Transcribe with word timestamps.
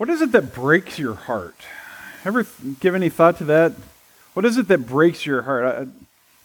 What 0.00 0.08
is 0.08 0.22
it 0.22 0.32
that 0.32 0.54
breaks 0.54 0.98
your 0.98 1.12
heart? 1.12 1.56
Ever 2.24 2.46
give 2.80 2.94
any 2.94 3.10
thought 3.10 3.36
to 3.36 3.44
that? 3.44 3.74
What 4.32 4.46
is 4.46 4.56
it 4.56 4.66
that 4.68 4.86
breaks 4.86 5.26
your 5.26 5.42
heart? 5.42 5.66
I, 5.66 5.86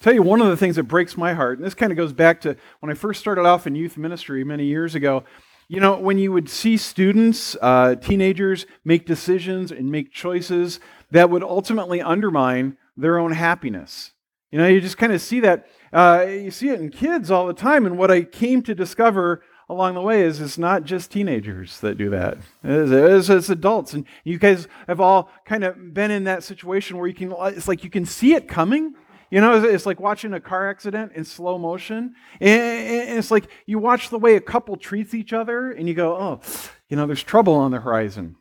tell 0.01 0.13
you 0.13 0.23
one 0.23 0.41
of 0.41 0.49
the 0.49 0.57
things 0.57 0.75
that 0.75 0.83
breaks 0.83 1.15
my 1.15 1.33
heart, 1.33 1.57
and 1.57 1.65
this 1.65 1.73
kind 1.73 1.89
of 1.89 1.95
goes 1.95 2.11
back 2.11 2.41
to 2.41 2.57
when 2.81 2.91
I 2.91 2.95
first 2.95 3.21
started 3.21 3.45
off 3.45 3.65
in 3.65 3.73
youth 3.73 3.95
ministry 3.95 4.43
many 4.43 4.65
years 4.65 4.93
ago. 4.93 5.23
You 5.69 5.79
know, 5.79 5.97
when 5.97 6.17
you 6.17 6.33
would 6.33 6.49
see 6.49 6.75
students, 6.75 7.55
uh, 7.61 7.95
teenagers, 7.95 8.65
make 8.83 9.05
decisions 9.05 9.71
and 9.71 9.89
make 9.89 10.11
choices 10.11 10.81
that 11.11 11.29
would 11.29 11.41
ultimately 11.41 12.01
undermine 12.01 12.75
their 12.97 13.17
own 13.17 13.31
happiness. 13.31 14.11
You 14.51 14.57
know, 14.57 14.67
you 14.67 14.81
just 14.81 14.97
kind 14.97 15.13
of 15.13 15.21
see 15.21 15.39
that. 15.39 15.65
Uh, 15.93 16.25
you 16.27 16.51
see 16.51 16.71
it 16.71 16.81
in 16.81 16.89
kids 16.89 17.31
all 17.31 17.47
the 17.47 17.53
time. 17.53 17.85
And 17.85 17.97
what 17.97 18.11
I 18.11 18.23
came 18.23 18.63
to 18.63 18.75
discover 18.75 19.41
along 19.69 19.95
the 19.95 20.01
way 20.01 20.21
is 20.21 20.39
it's 20.39 20.57
not 20.57 20.83
just 20.83 21.11
teenagers 21.11 21.79
that 21.79 21.97
do 21.97 22.09
that. 22.09 22.37
It 22.63 22.71
is, 22.71 22.91
it 22.91 23.11
is 23.11 23.29
it's 23.29 23.49
adults. 23.49 23.93
And 23.93 24.05
you 24.23 24.37
guys 24.37 24.67
have 24.87 24.99
all 24.99 25.29
kind 25.45 25.63
of 25.63 25.93
been 25.93 26.11
in 26.11 26.25
that 26.25 26.43
situation 26.43 26.97
where 26.97 27.07
you 27.07 27.13
can, 27.13 27.33
it's 27.39 27.67
like 27.67 27.83
you 27.83 27.89
can 27.89 28.05
see 28.05 28.33
it 28.33 28.47
coming. 28.47 28.93
You 29.31 29.41
know, 29.41 29.63
it's 29.63 29.85
like 29.85 29.99
watching 29.99 30.33
a 30.33 30.39
car 30.39 30.69
accident 30.69 31.13
in 31.13 31.25
slow 31.25 31.57
motion. 31.57 32.13
And 32.39 33.17
it's 33.17 33.31
like 33.31 33.49
you 33.65 33.79
watch 33.79 34.09
the 34.09 34.19
way 34.19 34.35
a 34.35 34.41
couple 34.41 34.77
treats 34.77 35.13
each 35.13 35.33
other 35.33 35.71
and 35.71 35.87
you 35.87 35.95
go, 35.95 36.15
oh, 36.15 36.41
you 36.89 36.95
know, 36.95 37.07
there's 37.07 37.23
trouble 37.23 37.55
on 37.55 37.71
the 37.71 37.79
horizon. 37.79 38.35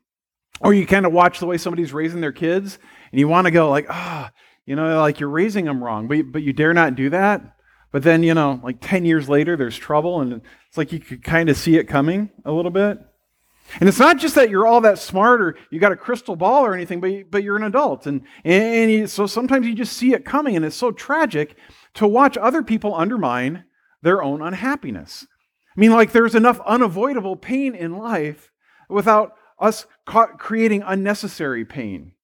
Or 0.60 0.72
you 0.72 0.86
kind 0.86 1.06
of 1.06 1.12
watch 1.12 1.40
the 1.40 1.46
way 1.46 1.58
somebody's 1.58 1.92
raising 1.92 2.20
their 2.20 2.32
kids 2.32 2.78
and 3.10 3.18
you 3.18 3.28
want 3.28 3.46
to 3.46 3.50
go 3.50 3.70
like, 3.70 3.86
ah, 3.88 4.30
oh, 4.30 4.38
you 4.66 4.76
know, 4.76 5.00
like 5.00 5.20
you're 5.20 5.28
raising 5.28 5.64
them 5.64 5.82
wrong, 5.82 6.06
but, 6.06 6.30
but 6.30 6.42
you 6.42 6.52
dare 6.52 6.74
not 6.74 6.94
do 6.94 7.10
that. 7.10 7.42
But 7.94 8.02
then, 8.02 8.24
you 8.24 8.34
know, 8.34 8.58
like 8.64 8.78
10 8.80 9.04
years 9.04 9.28
later, 9.28 9.56
there's 9.56 9.78
trouble 9.78 10.20
and 10.20 10.42
it's 10.68 10.76
like 10.76 10.90
you 10.90 10.98
could 10.98 11.22
kind 11.22 11.48
of 11.48 11.56
see 11.56 11.76
it 11.76 11.84
coming 11.86 12.28
a 12.44 12.50
little 12.50 12.72
bit. 12.72 12.98
And 13.78 13.88
it's 13.88 14.00
not 14.00 14.18
just 14.18 14.34
that 14.34 14.50
you're 14.50 14.66
all 14.66 14.80
that 14.80 14.98
smart 14.98 15.40
or 15.40 15.56
you 15.70 15.78
got 15.78 15.92
a 15.92 15.96
crystal 15.96 16.34
ball 16.34 16.66
or 16.66 16.74
anything, 16.74 17.00
but, 17.00 17.12
you, 17.12 17.24
but 17.24 17.44
you're 17.44 17.54
an 17.54 17.62
adult. 17.62 18.08
And, 18.08 18.22
and 18.42 18.90
you, 18.90 19.06
so 19.06 19.28
sometimes 19.28 19.68
you 19.68 19.76
just 19.76 19.96
see 19.96 20.12
it 20.12 20.24
coming, 20.24 20.56
and 20.56 20.64
it's 20.64 20.74
so 20.74 20.90
tragic 20.90 21.56
to 21.94 22.08
watch 22.08 22.36
other 22.36 22.64
people 22.64 22.96
undermine 22.96 23.62
their 24.02 24.24
own 24.24 24.42
unhappiness. 24.42 25.28
I 25.76 25.80
mean, 25.80 25.92
like 25.92 26.10
there's 26.10 26.34
enough 26.34 26.58
unavoidable 26.66 27.36
pain 27.36 27.76
in 27.76 27.96
life 27.96 28.50
without 28.88 29.36
us 29.60 29.86
creating 30.04 30.82
unnecessary 30.84 31.64
pain 31.64 32.14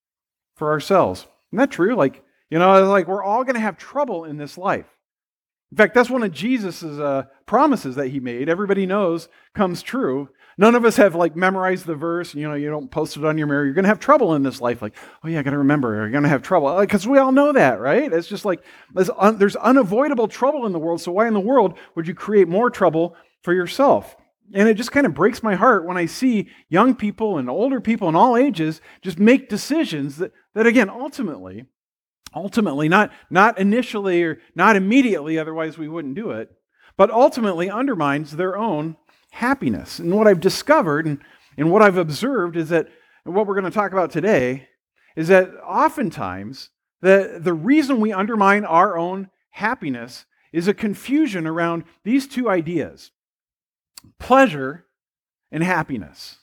for 0.56 0.72
ourselves. 0.72 1.28
Isn't 1.52 1.58
that 1.58 1.70
true? 1.70 1.94
Like, 1.94 2.24
you 2.50 2.58
know, 2.58 2.90
like 2.90 3.06
we're 3.06 3.22
all 3.22 3.44
going 3.44 3.54
to 3.54 3.60
have 3.60 3.78
trouble 3.78 4.24
in 4.24 4.36
this 4.36 4.58
life. 4.58 4.86
In 5.70 5.76
fact, 5.76 5.94
that's 5.94 6.10
one 6.10 6.22
of 6.22 6.32
Jesus' 6.32 6.82
uh, 6.82 7.24
promises 7.46 7.94
that 7.94 8.08
he 8.08 8.18
made. 8.18 8.48
Everybody 8.48 8.86
knows 8.86 9.28
comes 9.54 9.82
true. 9.82 10.28
None 10.58 10.74
of 10.74 10.84
us 10.84 10.96
have 10.96 11.14
like 11.14 11.36
memorized 11.36 11.86
the 11.86 11.94
verse. 11.94 12.34
You 12.34 12.48
know, 12.48 12.54
you 12.54 12.68
don't 12.68 12.90
post 12.90 13.16
it 13.16 13.24
on 13.24 13.38
your 13.38 13.46
mirror. 13.46 13.64
You're 13.64 13.74
going 13.74 13.84
to 13.84 13.88
have 13.88 14.00
trouble 14.00 14.34
in 14.34 14.42
this 14.42 14.60
life. 14.60 14.82
Like, 14.82 14.96
oh 15.24 15.28
yeah, 15.28 15.38
I 15.38 15.42
got 15.42 15.52
to 15.52 15.58
remember. 15.58 15.94
You're 15.94 16.10
going 16.10 16.24
to 16.24 16.28
have 16.28 16.42
trouble 16.42 16.78
because 16.80 17.06
we 17.06 17.18
all 17.18 17.32
know 17.32 17.52
that, 17.52 17.80
right? 17.80 18.12
It's 18.12 18.26
just 18.26 18.44
like 18.44 18.62
un- 19.16 19.38
there's 19.38 19.56
unavoidable 19.56 20.28
trouble 20.28 20.66
in 20.66 20.72
the 20.72 20.78
world. 20.78 21.00
So 21.00 21.12
why 21.12 21.28
in 21.28 21.34
the 21.34 21.40
world 21.40 21.78
would 21.94 22.08
you 22.08 22.14
create 22.14 22.48
more 22.48 22.68
trouble 22.68 23.16
for 23.42 23.54
yourself? 23.54 24.16
And 24.52 24.68
it 24.68 24.74
just 24.74 24.90
kind 24.90 25.06
of 25.06 25.14
breaks 25.14 25.42
my 25.42 25.54
heart 25.54 25.86
when 25.86 25.96
I 25.96 26.06
see 26.06 26.48
young 26.68 26.96
people 26.96 27.38
and 27.38 27.48
older 27.48 27.80
people 27.80 28.08
in 28.08 28.16
all 28.16 28.36
ages 28.36 28.80
just 29.00 29.18
make 29.18 29.48
decisions 29.48 30.16
that, 30.16 30.32
that 30.54 30.66
again, 30.66 30.90
ultimately 30.90 31.66
ultimately, 32.34 32.88
not, 32.88 33.12
not 33.30 33.58
initially 33.58 34.22
or 34.22 34.38
not 34.54 34.76
immediately, 34.76 35.38
otherwise 35.38 35.78
we 35.78 35.88
wouldn't 35.88 36.14
do 36.14 36.30
it, 36.30 36.50
but 36.96 37.10
ultimately 37.10 37.70
undermines 37.70 38.32
their 38.32 38.56
own 38.56 38.96
happiness. 39.30 39.98
And 39.98 40.14
what 40.14 40.26
I've 40.26 40.40
discovered 40.40 41.06
and, 41.06 41.20
and 41.56 41.70
what 41.70 41.82
I've 41.82 41.96
observed 41.96 42.56
is 42.56 42.68
that, 42.70 42.88
what 43.24 43.46
we're 43.46 43.54
going 43.54 43.70
to 43.70 43.70
talk 43.70 43.92
about 43.92 44.10
today, 44.10 44.68
is 45.14 45.28
that 45.28 45.50
oftentimes 45.66 46.70
the, 47.00 47.38
the 47.40 47.52
reason 47.52 48.00
we 48.00 48.12
undermine 48.12 48.64
our 48.64 48.96
own 48.96 49.30
happiness 49.50 50.24
is 50.52 50.68
a 50.68 50.74
confusion 50.74 51.46
around 51.46 51.84
these 52.04 52.26
two 52.26 52.48
ideas 52.48 53.10
pleasure 54.18 54.86
and 55.52 55.62
happiness 55.62 56.39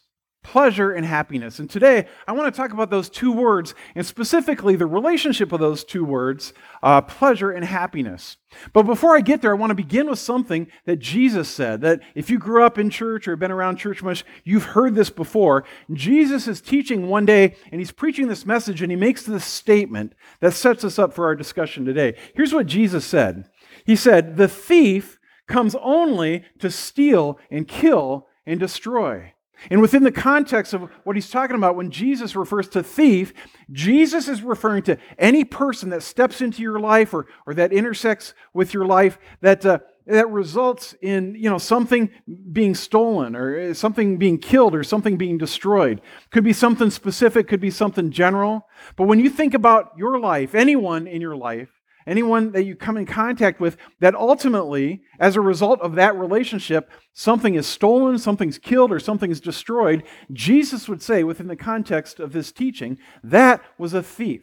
pleasure 0.48 0.94
and 0.94 1.06
happiness. 1.06 1.60
And 1.60 1.70
today, 1.70 2.08
I 2.26 2.32
want 2.32 2.54
to 2.54 2.58
talk 2.58 2.72
about 2.72 2.90
those 2.90 3.10
two 3.10 3.34
words, 3.34 3.76
and 3.96 4.06
specifically 4.06 4.78
the 4.78 4.86
relationship 4.86 5.52
of 5.52 5.60
those 5.60 5.84
two 5.84 6.06
words, 6.06 6.54
uh, 6.82 7.02
pleasure 7.02 7.52
and 7.52 7.66
happiness. 7.66 8.38
But 8.72 8.84
before 8.84 9.18
I 9.18 9.20
get 9.20 9.42
there, 9.42 9.52
I 9.52 9.60
want 9.60 9.72
to 9.72 9.76
begin 9.76 10.10
with 10.10 10.20
something 10.20 10.68
that 10.86 11.00
Jesus 11.00 11.50
said. 11.50 11.82
That 11.82 12.00
if 12.16 12.30
you 12.30 12.40
grew 12.40 12.64
up 12.64 12.78
in 12.78 12.90
church 12.90 13.28
or 13.28 13.36
been 13.36 13.52
around 13.52 13.76
church 13.76 14.02
much, 14.02 14.24
you've 14.46 14.64
heard 14.64 14.96
this 14.96 15.10
before. 15.10 15.66
Jesus 15.92 16.48
is 16.48 16.62
teaching 16.62 17.10
one 17.10 17.26
day, 17.26 17.58
and 17.70 17.82
he's 17.82 17.92
preaching 17.92 18.30
this 18.30 18.46
message, 18.46 18.82
and 18.82 18.90
he 18.90 18.96
makes 18.96 19.24
this 19.24 19.44
statement 19.44 20.14
that 20.40 20.54
sets 20.54 20.86
us 20.86 20.98
up 20.98 21.14
for 21.14 21.26
our 21.26 21.36
discussion 21.36 21.84
today. 21.84 22.16
Here's 22.36 22.54
what 22.54 22.68
Jesus 22.68 23.04
said 23.04 23.50
He 23.86 23.98
said, 23.98 24.38
The 24.38 24.48
thief 24.48 25.20
comes 25.46 25.76
only 25.76 26.46
to 26.60 26.72
steal 26.72 27.38
and 27.52 27.68
kill 27.68 28.28
and 28.46 28.62
destroy. 28.62 29.34
And 29.70 29.82
within 29.82 30.04
the 30.04 30.12
context 30.12 30.74
of 30.74 30.90
what 31.04 31.16
he's 31.16 31.30
talking 31.30 31.56
about, 31.56 31.76
when 31.76 31.92
Jesus 31.92 32.36
refers 32.36 32.68
to 32.70 32.84
thief, 32.84 33.34
Jesus 33.72 34.28
is 34.28 34.42
referring 34.42 34.84
to 34.84 34.98
any 35.18 35.44
person 35.44 35.90
that 35.90 36.04
steps 36.04 36.42
into 36.42 36.62
your 36.62 36.80
life 36.80 37.14
or, 37.14 37.28
or 37.46 37.54
that 37.56 37.74
intersects 37.74 38.34
with 38.54 38.74
your 38.74 38.86
life 38.86 39.18
that, 39.42 39.66
uh, 39.66 39.80
that 40.06 40.30
results 40.30 40.96
in 41.02 41.36
you 41.36 41.50
know, 41.50 41.58
something 41.58 42.10
being 42.52 42.76
stolen 42.76 43.36
or 43.36 43.60
uh, 43.60 43.74
something 43.74 44.18
being 44.18 44.38
killed 44.38 44.74
or 44.74 44.84
something 44.84 45.18
being 45.18 45.38
destroyed. 45.38 46.02
Could 46.32 46.44
be 46.44 46.54
something 46.54 46.90
specific, 46.90 47.48
could 47.48 47.62
be 47.62 47.72
something 47.72 48.12
general. 48.12 48.68
But 48.96 49.06
when 49.06 49.20
you 49.20 49.30
think 49.30 49.54
about 49.54 49.92
your 49.98 50.20
life, 50.20 50.56
anyone 50.56 51.08
in 51.08 51.20
your 51.22 51.36
life, 51.36 51.70
anyone 52.08 52.52
that 52.54 52.64
you 52.64 52.76
come 52.76 52.98
in 52.98 53.06
contact 53.06 53.60
with, 53.60 53.78
that 54.00 54.16
ultimately, 54.16 55.02
as 55.20 55.36
a 55.36 55.42
result 55.42 55.82
of 55.82 55.96
that 55.96 56.16
relationship, 56.16 56.90
something 57.14 57.56
is 57.56 57.68
stolen, 57.68 58.18
something's 58.18 58.58
killed, 58.58 58.92
or 58.92 59.00
something's 59.00 59.42
destroyed, 59.42 60.04
Jesus 60.32 60.88
would 60.88 61.02
say, 61.02 61.24
within 61.24 61.48
the 61.48 61.56
context 61.56 62.20
of 62.20 62.32
this 62.32 62.52
teaching, 62.52 62.98
that 63.24 63.62
was 63.78 63.94
a 63.94 64.02
thief. 64.02 64.42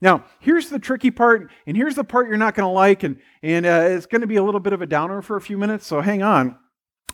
Now, 0.00 0.24
here's 0.38 0.70
the 0.70 0.78
tricky 0.78 1.10
part, 1.10 1.50
and 1.66 1.76
here's 1.76 1.96
the 1.96 2.04
part 2.04 2.28
you're 2.28 2.38
not 2.38 2.54
going 2.54 2.66
to 2.66 2.72
like, 2.72 3.02
and, 3.02 3.18
and 3.42 3.66
uh, 3.66 3.88
it's 3.88 4.06
going 4.06 4.22
to 4.22 4.26
be 4.26 4.36
a 4.36 4.42
little 4.42 4.60
bit 4.60 4.72
of 4.72 4.80
a 4.80 4.86
downer 4.86 5.20
for 5.20 5.36
a 5.36 5.40
few 5.42 5.58
minutes, 5.58 5.86
so 5.86 6.00
hang 6.00 6.22
on. 6.22 6.56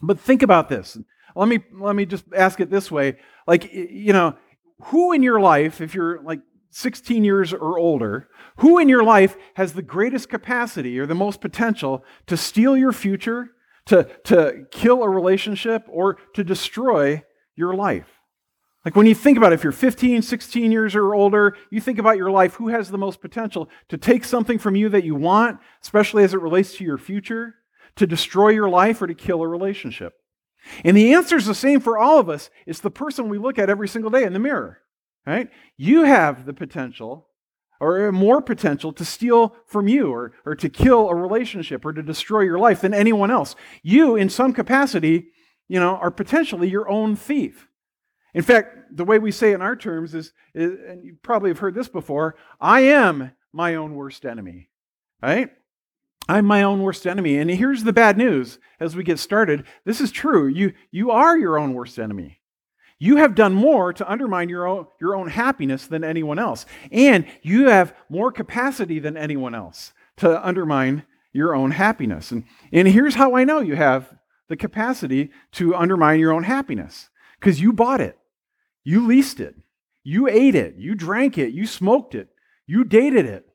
But 0.02 0.20
think 0.20 0.42
about 0.42 0.68
this. 0.68 0.96
Let 1.34 1.48
me, 1.48 1.60
let 1.72 1.96
me 1.96 2.06
just 2.06 2.24
ask 2.34 2.60
it 2.60 2.70
this 2.70 2.90
way. 2.90 3.16
Like, 3.46 3.72
you 3.72 4.12
know, 4.12 4.36
who 4.84 5.12
in 5.12 5.22
your 5.22 5.40
life, 5.40 5.80
if 5.80 5.94
you're 5.94 6.22
like 6.22 6.40
16 6.76 7.24
years 7.24 7.54
or 7.54 7.78
older, 7.78 8.28
who 8.58 8.78
in 8.78 8.86
your 8.86 9.02
life 9.02 9.34
has 9.54 9.72
the 9.72 9.80
greatest 9.80 10.28
capacity 10.28 10.98
or 10.98 11.06
the 11.06 11.14
most 11.14 11.40
potential 11.40 12.04
to 12.26 12.36
steal 12.36 12.76
your 12.76 12.92
future, 12.92 13.52
to, 13.86 14.04
to 14.24 14.66
kill 14.70 15.02
a 15.02 15.08
relationship, 15.08 15.86
or 15.88 16.18
to 16.34 16.44
destroy 16.44 17.24
your 17.54 17.74
life? 17.74 18.20
Like 18.84 18.94
when 18.94 19.06
you 19.06 19.14
think 19.14 19.38
about 19.38 19.52
it, 19.52 19.54
if 19.54 19.64
you're 19.64 19.72
15, 19.72 20.20
16 20.20 20.70
years 20.70 20.94
or 20.94 21.14
older, 21.14 21.56
you 21.70 21.80
think 21.80 21.98
about 21.98 22.18
your 22.18 22.30
life, 22.30 22.56
who 22.56 22.68
has 22.68 22.90
the 22.90 22.98
most 22.98 23.22
potential 23.22 23.70
to 23.88 23.96
take 23.96 24.22
something 24.22 24.58
from 24.58 24.76
you 24.76 24.90
that 24.90 25.02
you 25.02 25.14
want, 25.14 25.58
especially 25.82 26.24
as 26.24 26.34
it 26.34 26.42
relates 26.42 26.76
to 26.76 26.84
your 26.84 26.98
future, 26.98 27.54
to 27.94 28.06
destroy 28.06 28.50
your 28.50 28.68
life 28.68 29.00
or 29.00 29.06
to 29.06 29.14
kill 29.14 29.40
a 29.40 29.48
relationship? 29.48 30.12
And 30.84 30.94
the 30.94 31.14
answer 31.14 31.38
is 31.38 31.46
the 31.46 31.54
same 31.54 31.80
for 31.80 31.96
all 31.96 32.18
of 32.18 32.28
us. 32.28 32.50
It's 32.66 32.80
the 32.80 32.90
person 32.90 33.30
we 33.30 33.38
look 33.38 33.58
at 33.58 33.70
every 33.70 33.88
single 33.88 34.10
day 34.10 34.24
in 34.24 34.34
the 34.34 34.38
mirror. 34.38 34.82
Right? 35.26 35.50
You 35.76 36.04
have 36.04 36.46
the 36.46 36.54
potential 36.54 37.28
or 37.80 38.10
more 38.12 38.40
potential 38.40 38.92
to 38.92 39.04
steal 39.04 39.54
from 39.66 39.88
you 39.88 40.10
or, 40.10 40.32
or 40.44 40.54
to 40.54 40.68
kill 40.68 41.08
a 41.08 41.14
relationship 41.14 41.84
or 41.84 41.92
to 41.92 42.02
destroy 42.02 42.40
your 42.40 42.58
life 42.58 42.80
than 42.80 42.94
anyone 42.94 43.30
else. 43.30 43.54
You, 43.82 44.16
in 44.16 44.30
some 44.30 44.52
capacity, 44.52 45.28
you 45.68 45.80
know, 45.80 45.96
are 45.96 46.10
potentially 46.10 46.70
your 46.70 46.88
own 46.88 47.16
thief. 47.16 47.68
In 48.34 48.42
fact, 48.42 48.96
the 48.96 49.04
way 49.04 49.18
we 49.18 49.32
say 49.32 49.52
in 49.52 49.62
our 49.62 49.76
terms 49.76 50.14
is, 50.14 50.32
is 50.54 50.72
and 50.86 51.04
you 51.04 51.16
probably 51.22 51.50
have 51.50 51.58
heard 51.58 51.74
this 51.74 51.88
before, 51.88 52.36
I 52.60 52.80
am 52.80 53.32
my 53.52 53.74
own 53.74 53.94
worst 53.94 54.24
enemy. 54.24 54.70
Right? 55.22 55.50
I'm 56.28 56.44
my 56.44 56.62
own 56.62 56.82
worst 56.82 57.06
enemy. 57.06 57.38
And 57.38 57.50
here's 57.50 57.84
the 57.84 57.92
bad 57.92 58.18
news 58.18 58.58
as 58.80 58.94
we 58.94 59.04
get 59.04 59.18
started. 59.18 59.64
This 59.84 60.00
is 60.00 60.10
true. 60.10 60.46
You, 60.46 60.72
you 60.90 61.10
are 61.10 61.36
your 61.36 61.58
own 61.58 61.72
worst 61.72 61.98
enemy. 61.98 62.40
You 62.98 63.16
have 63.16 63.34
done 63.34 63.52
more 63.52 63.92
to 63.92 64.10
undermine 64.10 64.48
your 64.48 64.66
own, 64.66 64.86
your 65.00 65.14
own 65.14 65.28
happiness 65.28 65.86
than 65.86 66.02
anyone 66.02 66.38
else. 66.38 66.64
And 66.90 67.26
you 67.42 67.68
have 67.68 67.94
more 68.08 68.32
capacity 68.32 68.98
than 68.98 69.16
anyone 69.16 69.54
else 69.54 69.92
to 70.18 70.46
undermine 70.46 71.04
your 71.32 71.54
own 71.54 71.72
happiness. 71.72 72.32
And, 72.32 72.44
and 72.72 72.88
here's 72.88 73.14
how 73.14 73.36
I 73.36 73.44
know 73.44 73.60
you 73.60 73.76
have 73.76 74.14
the 74.48 74.56
capacity 74.56 75.30
to 75.52 75.74
undermine 75.74 76.20
your 76.20 76.32
own 76.32 76.44
happiness. 76.44 77.10
Because 77.38 77.60
you 77.60 77.72
bought 77.72 78.00
it, 78.00 78.18
you 78.82 79.06
leased 79.06 79.40
it, 79.40 79.54
you 80.02 80.26
ate 80.26 80.54
it, 80.54 80.76
you 80.78 80.94
drank 80.94 81.36
it, 81.36 81.52
you 81.52 81.66
smoked 81.66 82.14
it, 82.14 82.28
you 82.66 82.82
dated 82.82 83.26
it, 83.26 83.46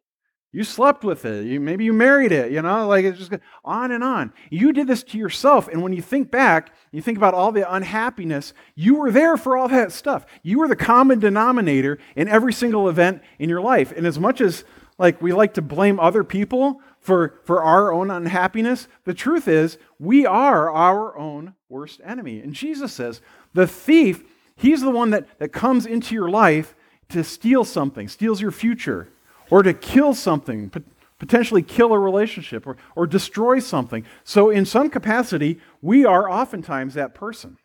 You 0.53 0.65
slept 0.65 1.05
with 1.05 1.23
it. 1.23 1.45
You, 1.45 1.61
maybe 1.61 1.85
you 1.85 1.93
married 1.93 2.33
it, 2.33 2.51
you 2.51 2.61
know, 2.61 2.85
like 2.87 3.05
it's 3.05 3.17
just 3.17 3.31
on 3.63 3.91
and 3.91 4.03
on. 4.03 4.33
You 4.49 4.73
did 4.73 4.85
this 4.85 5.01
to 5.03 5.17
yourself. 5.17 5.69
And 5.69 5.81
when 5.81 5.93
you 5.93 6.01
think 6.01 6.29
back, 6.29 6.73
you 6.91 7.01
think 7.01 7.17
about 7.17 7.33
all 7.33 7.53
the 7.53 7.71
unhappiness, 7.73 8.53
you 8.75 8.95
were 8.95 9.11
there 9.11 9.37
for 9.37 9.55
all 9.55 9.69
that 9.69 9.93
stuff. 9.93 10.25
You 10.43 10.59
were 10.59 10.67
the 10.67 10.75
common 10.75 11.19
denominator 11.19 11.99
in 12.17 12.27
every 12.27 12.51
single 12.51 12.89
event 12.89 13.21
in 13.39 13.47
your 13.47 13.61
life. 13.61 13.93
And 13.95 14.05
as 14.05 14.19
much 14.19 14.41
as 14.41 14.65
like 14.97 15.21
we 15.21 15.31
like 15.31 15.53
to 15.53 15.61
blame 15.61 16.01
other 16.01 16.23
people 16.23 16.81
for, 16.99 17.39
for 17.45 17.63
our 17.63 17.93
own 17.93 18.11
unhappiness, 18.11 18.89
the 19.05 19.13
truth 19.13 19.47
is 19.47 19.77
we 19.99 20.25
are 20.25 20.69
our 20.69 21.17
own 21.17 21.53
worst 21.69 22.01
enemy. 22.03 22.41
And 22.41 22.53
Jesus 22.53 22.91
says, 22.91 23.21
the 23.53 23.67
thief, 23.67 24.25
he's 24.57 24.81
the 24.81 24.91
one 24.91 25.11
that, 25.11 25.39
that 25.39 25.53
comes 25.53 25.85
into 25.85 26.13
your 26.13 26.29
life 26.29 26.75
to 27.07 27.23
steal 27.23 27.63
something, 27.63 28.09
steals 28.09 28.41
your 28.41 28.51
future 28.51 29.07
or 29.51 29.61
to 29.61 29.73
kill 29.73 30.15
something, 30.15 30.71
potentially 31.19 31.61
kill 31.61 31.93
a 31.93 31.99
relationship, 31.99 32.65
or, 32.65 32.77
or 32.95 33.05
destroy 33.05 33.59
something. 33.59 34.03
So, 34.23 34.49
in 34.49 34.65
some 34.65 34.89
capacity, 34.89 35.59
we 35.81 36.03
are 36.03 36.27
oftentimes 36.27 36.95
that 36.95 37.13
person. 37.13 37.57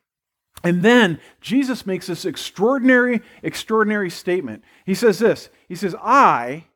And 0.62 0.82
then 0.82 1.20
Jesus 1.40 1.86
makes 1.86 2.08
this 2.08 2.24
extraordinary, 2.24 3.22
extraordinary 3.42 4.10
statement. 4.10 4.62
He 4.84 4.94
says 4.94 5.18
this 5.18 5.48
He 5.68 5.74
says, 5.74 5.94
I, 6.02 6.66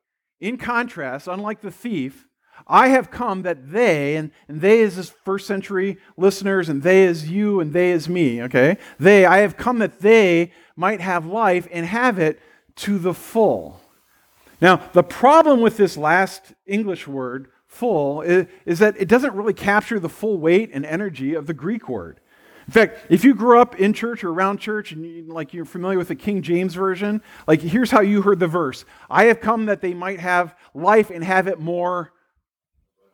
in 0.41 0.57
contrast, 0.57 1.29
unlike 1.29 1.61
the 1.61 1.71
thief, 1.71 2.27
I 2.67 2.89
have 2.89 3.11
come 3.11 3.43
that 3.43 3.73
they, 3.73 4.17
and, 4.17 4.31
and 4.47 4.61
they 4.61 4.81
is 4.81 4.95
his 4.95 5.11
first 5.11 5.47
century 5.47 5.99
listeners, 6.17 6.69
and 6.69 6.83
they 6.83 7.05
is 7.05 7.29
you, 7.29 7.59
and 7.61 7.73
they 7.73 7.91
is 7.91 8.09
me, 8.09 8.43
okay? 8.43 8.79
They, 8.99 9.25
I 9.25 9.39
have 9.39 9.57
come 9.57 9.79
that 9.81 10.01
they 10.01 10.53
might 10.77 11.01
have 11.01 11.27
life 11.27 11.67
and 11.73 11.85
have 11.85 12.19
it 12.19 12.39
to 12.77 12.99
the 12.99 13.15
full. 13.15 13.81
Now, 14.61 14.77
the 14.93 15.03
problem 15.03 15.61
with 15.61 15.77
this 15.77 15.97
last 15.97 16.53
English 16.67 17.07
word, 17.07 17.49
full, 17.67 18.21
is, 18.23 18.79
that 18.79 18.97
it 18.99 19.09
doesn't 19.09 19.35
really 19.35 19.55
capture 19.55 19.99
the 19.99 20.09
full 20.09 20.39
weight 20.39 20.71
and 20.73 20.85
energy 20.85 21.35
of 21.35 21.47
the 21.47 21.55
Greek 21.55 21.89
word. 21.89 22.21
In 22.67 22.73
fact, 22.73 22.99
if 23.09 23.25
you 23.25 23.35
grew 23.35 23.59
up 23.59 23.81
in 23.81 23.93
church 23.93 24.23
or 24.23 24.31
around 24.31 24.59
church 24.59 24.93
and 24.93 25.05
you, 25.05 25.25
like 25.33 25.55
you're 25.55 25.65
familiar 25.65 25.99
with 25.99 26.09
the 26.09 26.15
King 26.15 26.43
James 26.43 26.75
version, 26.75 27.23
like 27.47 27.61
here's 27.61 27.91
how 27.91 28.01
you 28.01 28.23
heard 28.23 28.39
the 28.39 28.47
verse. 28.47 28.85
I 29.09 29.25
have 29.25 29.41
come 29.41 29.67
that 29.67 29.81
they 29.81 29.95
might 29.95 30.21
have 30.21 30.55
life 30.75 31.11
and 31.11 31.25
have 31.25 31.49
it 31.49 31.59
more 31.59 32.13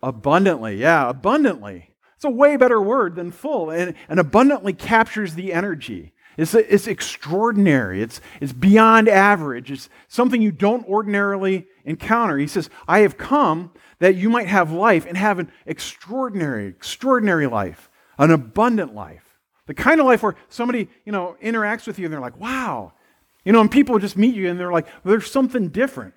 abundantly. 0.02 0.76
Yeah, 0.76 1.08
abundantly. 1.08 1.94
It's 2.16 2.25
a 2.25 2.31
way 2.31 2.56
better 2.56 2.81
word 2.81 3.14
than 3.14 3.31
full 3.31 3.70
and, 3.70 3.94
and 4.08 4.20
abundantly 4.20 4.72
captures 4.72 5.34
the 5.34 5.52
energy. 5.52 6.12
It's, 6.36 6.54
it's 6.54 6.86
extraordinary. 6.86 8.02
It's, 8.02 8.20
it's 8.40 8.52
beyond 8.52 9.08
average. 9.08 9.70
It's 9.70 9.88
something 10.08 10.42
you 10.42 10.52
don't 10.52 10.86
ordinarily 10.86 11.66
encounter. 11.84 12.36
He 12.36 12.46
says, 12.46 12.68
I 12.86 13.00
have 13.00 13.16
come 13.16 13.72
that 13.98 14.16
you 14.16 14.28
might 14.28 14.46
have 14.46 14.70
life 14.70 15.06
and 15.06 15.16
have 15.16 15.38
an 15.38 15.50
extraordinary, 15.64 16.68
extraordinary 16.68 17.46
life, 17.46 17.88
an 18.18 18.30
abundant 18.30 18.94
life. 18.94 19.38
The 19.66 19.74
kind 19.74 19.98
of 19.98 20.06
life 20.06 20.22
where 20.22 20.36
somebody, 20.48 20.88
you 21.04 21.12
know, 21.12 21.36
interacts 21.42 21.86
with 21.86 21.98
you 21.98 22.04
and 22.04 22.12
they're 22.12 22.20
like, 22.20 22.38
wow. 22.38 22.92
You 23.44 23.52
know, 23.52 23.60
and 23.60 23.70
people 23.70 23.98
just 23.98 24.16
meet 24.16 24.34
you 24.34 24.50
and 24.50 24.60
they're 24.60 24.72
like, 24.72 24.86
well, 25.02 25.12
there's 25.12 25.30
something 25.30 25.68
different. 25.68 26.14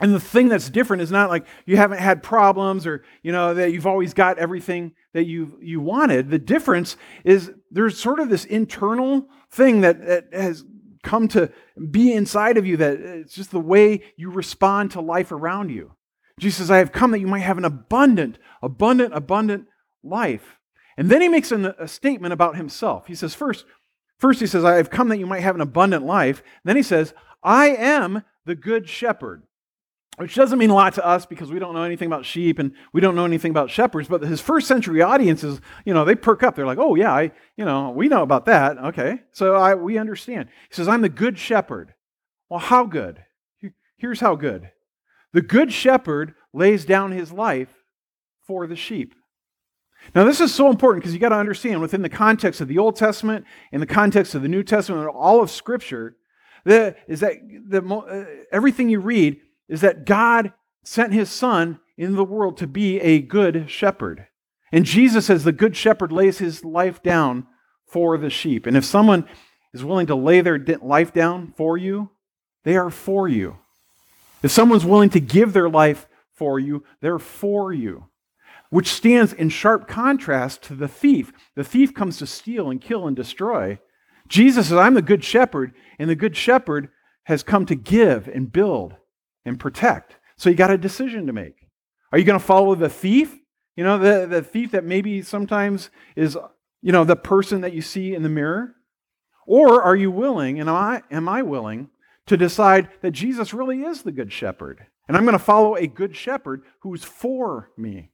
And 0.00 0.14
the 0.14 0.20
thing 0.20 0.48
that's 0.48 0.68
different 0.68 1.02
is 1.02 1.10
not 1.10 1.30
like 1.30 1.46
you 1.64 1.76
haven't 1.78 2.00
had 2.00 2.22
problems 2.22 2.86
or, 2.86 3.02
you 3.22 3.32
know, 3.32 3.54
that 3.54 3.72
you've 3.72 3.86
always 3.86 4.12
got 4.12 4.38
everything 4.38 4.92
that 5.14 5.24
you, 5.24 5.58
you 5.62 5.80
wanted. 5.80 6.30
The 6.30 6.38
difference 6.38 6.96
is 7.24 7.50
there's 7.70 7.98
sort 7.98 8.20
of 8.20 8.28
this 8.28 8.44
internal 8.44 9.28
thing 9.50 9.80
that, 9.80 10.04
that 10.06 10.26
has 10.32 10.64
come 11.02 11.28
to 11.28 11.50
be 11.90 12.12
inside 12.12 12.58
of 12.58 12.66
you 12.66 12.76
that 12.76 12.98
uh, 12.98 13.12
it's 13.20 13.34
just 13.34 13.52
the 13.52 13.60
way 13.60 14.02
you 14.16 14.30
respond 14.30 14.90
to 14.90 15.00
life 15.00 15.32
around 15.32 15.70
you. 15.70 15.92
Jesus 16.38 16.58
says, 16.58 16.70
I 16.70 16.78
have 16.78 16.92
come 16.92 17.12
that 17.12 17.20
you 17.20 17.26
might 17.26 17.40
have 17.40 17.56
an 17.56 17.64
abundant, 17.64 18.38
abundant, 18.60 19.14
abundant 19.14 19.66
life. 20.02 20.58
And 20.98 21.08
then 21.08 21.22
he 21.22 21.28
makes 21.28 21.52
an, 21.52 21.72
a 21.78 21.88
statement 21.88 22.34
about 22.34 22.56
himself. 22.56 23.06
He 23.06 23.14
says, 23.14 23.34
first, 23.34 23.64
first 24.18 24.40
he 24.40 24.46
says, 24.46 24.64
I 24.64 24.74
have 24.74 24.90
come 24.90 25.08
that 25.08 25.18
you 25.18 25.26
might 25.26 25.42
have 25.42 25.54
an 25.54 25.60
abundant 25.62 26.04
life. 26.04 26.42
And 26.62 26.68
then 26.68 26.76
he 26.76 26.82
says, 26.82 27.14
I 27.42 27.68
am 27.68 28.24
the 28.44 28.54
good 28.54 28.88
shepherd 28.88 29.44
which 30.16 30.34
doesn't 30.34 30.58
mean 30.58 30.70
a 30.70 30.74
lot 30.74 30.94
to 30.94 31.06
us 31.06 31.26
because 31.26 31.52
we 31.52 31.58
don't 31.58 31.74
know 31.74 31.82
anything 31.82 32.06
about 32.06 32.24
sheep 32.24 32.58
and 32.58 32.72
we 32.92 33.00
don't 33.00 33.14
know 33.14 33.24
anything 33.24 33.50
about 33.50 33.70
shepherds 33.70 34.08
but 34.08 34.22
his 34.22 34.40
first 34.40 34.66
century 34.66 35.02
audiences 35.02 35.60
you 35.84 35.92
know 35.92 36.04
they 36.04 36.14
perk 36.14 36.42
up. 36.42 36.54
They're 36.56 36.66
like 36.66 36.78
oh 36.78 36.94
yeah 36.94 37.12
i 37.12 37.32
you 37.56 37.64
know 37.64 37.90
we 37.90 38.08
know 38.08 38.22
about 38.22 38.46
that. 38.46 38.78
Okay. 38.78 39.22
So 39.32 39.54
i 39.54 39.74
we 39.74 39.98
understand. 39.98 40.48
He 40.68 40.74
says 40.74 40.88
i'm 40.88 41.02
the 41.02 41.08
good 41.08 41.38
shepherd. 41.38 41.94
Well 42.48 42.60
how 42.60 42.84
good? 42.84 43.22
Here's 43.98 44.20
how 44.20 44.34
good. 44.36 44.70
The 45.32 45.42
good 45.42 45.72
shepherd 45.72 46.34
lays 46.52 46.84
down 46.84 47.12
his 47.12 47.32
life 47.32 47.74
for 48.46 48.66
the 48.66 48.76
sheep. 48.76 49.14
Now 50.14 50.24
this 50.24 50.40
is 50.40 50.54
so 50.54 50.70
important 50.70 51.02
because 51.02 51.14
you 51.14 51.20
got 51.20 51.30
to 51.30 51.36
understand 51.36 51.80
within 51.80 52.02
the 52.02 52.08
context 52.08 52.60
of 52.60 52.68
the 52.68 52.78
old 52.78 52.96
testament 52.96 53.44
in 53.72 53.80
the 53.80 53.86
context 53.86 54.34
of 54.34 54.42
the 54.42 54.48
new 54.48 54.62
testament 54.62 55.08
all 55.08 55.42
of 55.42 55.50
scripture 55.50 56.16
that 56.64 56.96
is 57.06 57.20
that 57.20 57.34
the, 57.68 57.82
uh, 57.82 58.24
everything 58.52 58.88
you 58.88 59.00
read 59.00 59.40
is 59.68 59.80
that 59.80 60.06
God 60.06 60.52
sent 60.84 61.12
his 61.12 61.30
son 61.30 61.80
in 61.96 62.14
the 62.14 62.24
world 62.24 62.56
to 62.58 62.66
be 62.66 63.00
a 63.00 63.20
good 63.20 63.70
shepherd. 63.70 64.26
And 64.72 64.84
Jesus, 64.84 65.30
as 65.30 65.44
the 65.44 65.52
good 65.52 65.76
shepherd, 65.76 66.12
lays 66.12 66.38
his 66.38 66.64
life 66.64 67.02
down 67.02 67.46
for 67.86 68.18
the 68.18 68.30
sheep. 68.30 68.66
And 68.66 68.76
if 68.76 68.84
someone 68.84 69.28
is 69.72 69.84
willing 69.84 70.06
to 70.06 70.14
lay 70.14 70.40
their 70.40 70.58
life 70.80 71.12
down 71.12 71.52
for 71.56 71.76
you, 71.76 72.10
they 72.64 72.76
are 72.76 72.90
for 72.90 73.28
you. 73.28 73.56
If 74.42 74.50
someone's 74.50 74.84
willing 74.84 75.10
to 75.10 75.20
give 75.20 75.52
their 75.52 75.68
life 75.68 76.06
for 76.32 76.58
you, 76.58 76.84
they're 77.00 77.18
for 77.18 77.72
you. 77.72 78.06
Which 78.70 78.88
stands 78.88 79.32
in 79.32 79.48
sharp 79.48 79.88
contrast 79.88 80.62
to 80.64 80.74
the 80.74 80.88
thief. 80.88 81.32
The 81.54 81.64
thief 81.64 81.94
comes 81.94 82.18
to 82.18 82.26
steal 82.26 82.70
and 82.70 82.80
kill 82.80 83.06
and 83.06 83.16
destroy. 83.16 83.78
Jesus 84.28 84.68
says, 84.68 84.78
I'm 84.78 84.94
the 84.94 85.02
good 85.02 85.22
shepherd, 85.22 85.72
and 85.98 86.10
the 86.10 86.16
good 86.16 86.36
shepherd 86.36 86.88
has 87.24 87.42
come 87.42 87.64
to 87.66 87.76
give 87.76 88.28
and 88.28 88.52
build 88.52 88.96
and 89.46 89.58
protect. 89.58 90.16
So 90.36 90.50
you 90.50 90.56
got 90.56 90.70
a 90.70 90.76
decision 90.76 91.26
to 91.26 91.32
make. 91.32 91.68
Are 92.12 92.18
you 92.18 92.24
going 92.24 92.38
to 92.38 92.44
follow 92.44 92.74
the 92.74 92.90
thief? 92.90 93.34
You 93.76 93.84
know, 93.84 93.98
the, 93.98 94.26
the 94.26 94.42
thief 94.42 94.72
that 94.72 94.84
maybe 94.84 95.22
sometimes 95.22 95.90
is, 96.14 96.36
you 96.82 96.92
know, 96.92 97.04
the 97.04 97.16
person 97.16 97.62
that 97.62 97.72
you 97.72 97.80
see 97.80 98.14
in 98.14 98.22
the 98.22 98.28
mirror? 98.28 98.74
Or 99.46 99.82
are 99.82 99.96
you 99.96 100.10
willing, 100.10 100.58
and 100.60 100.68
am 100.68 100.74
I, 100.74 101.02
am 101.10 101.28
I 101.28 101.42
willing, 101.42 101.88
to 102.26 102.36
decide 102.36 102.88
that 103.00 103.12
Jesus 103.12 103.54
really 103.54 103.82
is 103.82 104.02
the 104.02 104.12
good 104.12 104.32
shepherd? 104.32 104.86
And 105.06 105.16
I'm 105.16 105.24
going 105.24 105.38
to 105.38 105.44
follow 105.44 105.76
a 105.76 105.86
good 105.86 106.16
shepherd 106.16 106.62
who's 106.80 107.04
for 107.04 107.70
me. 107.78 108.10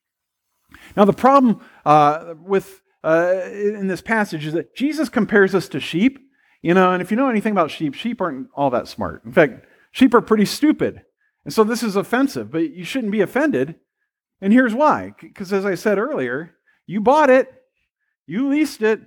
Now, 0.97 1.05
the 1.05 1.13
problem 1.13 1.61
uh, 1.87 2.35
with 2.39 2.83
uh, 3.03 3.41
in 3.51 3.89
this 3.89 4.03
passage 4.03 4.47
is 4.47 4.53
that 4.53 4.77
Jesus 4.77 5.09
compares 5.09 5.55
us 5.55 5.69
to 5.69 5.81
sheep. 5.81 6.19
You 6.61 6.75
know, 6.75 6.93
and 6.93 7.03
if 7.03 7.11
you 7.11 7.17
know 7.17 7.29
anything 7.29 7.53
about 7.53 7.71
sheep, 7.71 7.95
sheep 7.95 8.21
aren't 8.21 8.49
all 8.55 8.71
that 8.71 8.89
smart. 8.89 9.25
In 9.25 9.33
fact, 9.33 9.67
sheep 9.91 10.15
are 10.15 10.21
pretty 10.21 10.45
stupid. 10.45 11.03
And 11.45 11.53
so 11.53 11.65
this 11.65 11.83
is 11.83 11.97
offensive, 11.97 12.51
but 12.51 12.71
you 12.71 12.85
shouldn't 12.85 13.13
be 13.13 13.21
offended. 13.21 13.77
And 14.41 14.53
here's 14.53 14.75
why. 14.75 15.15
Because 15.21 15.53
as 15.53 15.65
I 15.65 15.75
said 15.75 15.99
earlier, 15.99 16.55
you 16.87 17.01
bought 17.01 17.31
it, 17.31 17.53
you 18.27 18.49
leased 18.49 18.83
it, 18.83 19.01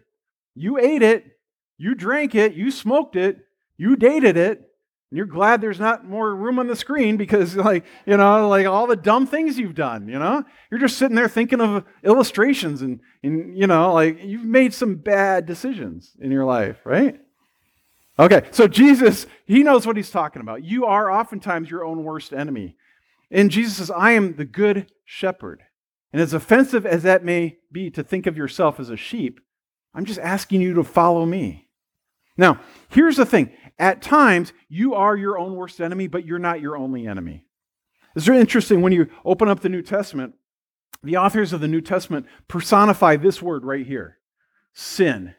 you 0.53 0.77
ate 0.77 1.01
it, 1.01 1.25
you 1.77 1.95
drank 1.95 2.35
it, 2.35 2.53
you 2.53 2.71
smoked 2.71 3.15
it, 3.15 3.39
you 3.77 3.95
dated 3.95 4.37
it, 4.37 4.59
and 5.11 5.17
you're 5.17 5.25
glad 5.25 5.61
there's 5.61 5.79
not 5.79 6.05
more 6.05 6.35
room 6.35 6.59
on 6.59 6.67
the 6.67 6.75
screen 6.75 7.17
because, 7.17 7.55
like, 7.55 7.85
you 8.05 8.17
know, 8.17 8.47
like 8.49 8.65
all 8.65 8.87
the 8.87 8.95
dumb 8.95 9.27
things 9.27 9.57
you've 9.57 9.75
done, 9.75 10.07
you 10.07 10.19
know? 10.19 10.43
You're 10.71 10.79
just 10.79 10.97
sitting 10.97 11.15
there 11.15 11.29
thinking 11.29 11.61
of 11.61 11.83
illustrations 12.03 12.81
and, 12.81 12.99
and 13.23 13.57
you 13.57 13.67
know, 13.67 13.93
like 13.93 14.19
you've 14.23 14.43
made 14.43 14.73
some 14.73 14.95
bad 14.95 15.45
decisions 15.45 16.15
in 16.19 16.31
your 16.31 16.45
life, 16.45 16.77
right? 16.85 17.19
Okay, 18.17 18.47
so 18.51 18.67
Jesus, 18.67 19.25
he 19.45 19.61
knows 19.61 19.85
what 19.85 19.97
he's 19.97 20.09
talking 20.09 20.41
about. 20.41 20.63
You 20.63 20.85
are 20.85 21.11
oftentimes 21.11 21.69
your 21.69 21.83
own 21.83 22.03
worst 22.03 22.31
enemy. 22.31 22.75
And 23.29 23.51
Jesus 23.51 23.77
says, 23.77 23.91
I 23.91 24.11
am 24.11 24.35
the 24.35 24.45
good 24.45 24.91
shepherd. 25.03 25.63
And 26.13 26.21
as 26.21 26.33
offensive 26.33 26.85
as 26.85 27.03
that 27.03 27.25
may 27.25 27.57
be 27.71 27.89
to 27.91 28.03
think 28.03 28.25
of 28.25 28.37
yourself 28.37 28.79
as 28.79 28.89
a 28.89 28.95
sheep, 28.95 29.41
I'm 29.93 30.05
just 30.05 30.19
asking 30.19 30.61
you 30.61 30.73
to 30.75 30.83
follow 30.83 31.25
me. 31.25 31.67
Now, 32.37 32.61
here's 32.89 33.17
the 33.17 33.25
thing 33.25 33.51
at 33.77 34.01
times, 34.01 34.53
you 34.69 34.93
are 34.93 35.17
your 35.17 35.37
own 35.37 35.55
worst 35.55 35.81
enemy, 35.81 36.07
but 36.07 36.25
you're 36.25 36.39
not 36.39 36.61
your 36.61 36.77
only 36.77 37.07
enemy. 37.07 37.45
It's 38.15 38.25
very 38.25 38.39
interesting 38.39 38.81
when 38.81 38.93
you 38.93 39.09
open 39.25 39.49
up 39.49 39.59
the 39.59 39.69
New 39.69 39.81
Testament, 39.81 40.35
the 41.03 41.17
authors 41.17 41.51
of 41.51 41.59
the 41.59 41.67
New 41.67 41.81
Testament 41.81 42.25
personify 42.47 43.17
this 43.17 43.41
word 43.41 43.65
right 43.65 43.85
here 43.85 44.19
sin. 44.73 45.35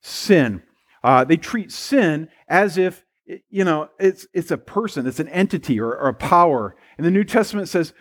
Sin. 0.00 0.62
Uh, 1.04 1.22
they 1.22 1.36
treat 1.36 1.70
sin 1.70 2.28
as 2.48 2.78
if, 2.78 3.04
you 3.50 3.62
know, 3.62 3.90
it's, 4.00 4.26
it's 4.32 4.50
a 4.50 4.56
person, 4.56 5.06
it's 5.06 5.20
an 5.20 5.28
entity 5.28 5.78
or, 5.78 5.90
or 5.90 6.08
a 6.08 6.14
power. 6.14 6.74
And 6.96 7.06
the 7.06 7.10
New 7.10 7.24
Testament 7.24 7.68
says, 7.68 7.92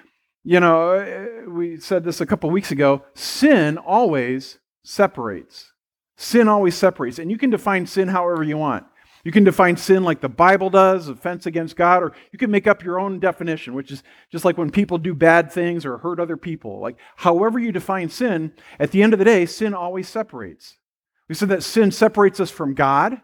you 0.46 0.62
know, 0.62 0.92
uh, 0.92 1.50
we 1.50 1.78
said 1.78 2.06
this 2.06 2.22
a 2.22 2.26
couple 2.26 2.50
weeks 2.50 2.72
ago 2.72 3.04
sin 3.14 3.78
always 3.78 4.60
separates. 4.84 5.74
Sin 6.16 6.48
always 6.48 6.76
separates. 6.76 7.20
And 7.20 7.30
you 7.30 7.38
can 7.38 7.50
define 7.50 7.86
sin 7.86 8.08
however 8.08 8.42
you 8.42 8.58
want. 8.58 8.86
You 9.26 9.32
can 9.32 9.44
define 9.44 9.78
sin 9.78 10.04
like 10.04 10.22
the 10.22 10.30
Bible 10.30 10.70
does, 10.70 11.08
offense 11.08 11.46
against 11.46 11.76
God, 11.76 12.04
or 12.04 12.14
you 12.32 12.40
can 12.40 12.52
make 12.52 12.68
up 12.68 12.84
your 12.84 13.00
own 13.00 13.20
definition, 13.20 13.74
which 13.74 13.92
is 13.92 14.04
just 14.32 14.44
like 14.44 14.58
when 14.58 14.70
people 14.70 14.98
do 14.98 15.14
bad 15.14 15.52
things 15.52 15.86
or 15.86 15.98
hurt 15.98 16.20
other 16.20 16.36
people. 16.36 16.80
Like, 16.82 16.98
however 17.16 17.58
you 17.58 17.72
define 17.72 18.10
sin, 18.10 18.54
at 18.80 18.92
the 18.92 19.02
end 19.02 19.14
of 19.14 19.20
the 19.20 19.26
day, 19.26 19.46
sin 19.46 19.74
always 19.74 20.10
separates. 20.10 20.78
We 21.34 21.36
said 21.36 21.50
that 21.50 21.64
sin 21.64 21.90
separates 21.90 22.40
us 22.40 22.52
from 22.52 22.76
God. 22.76 23.20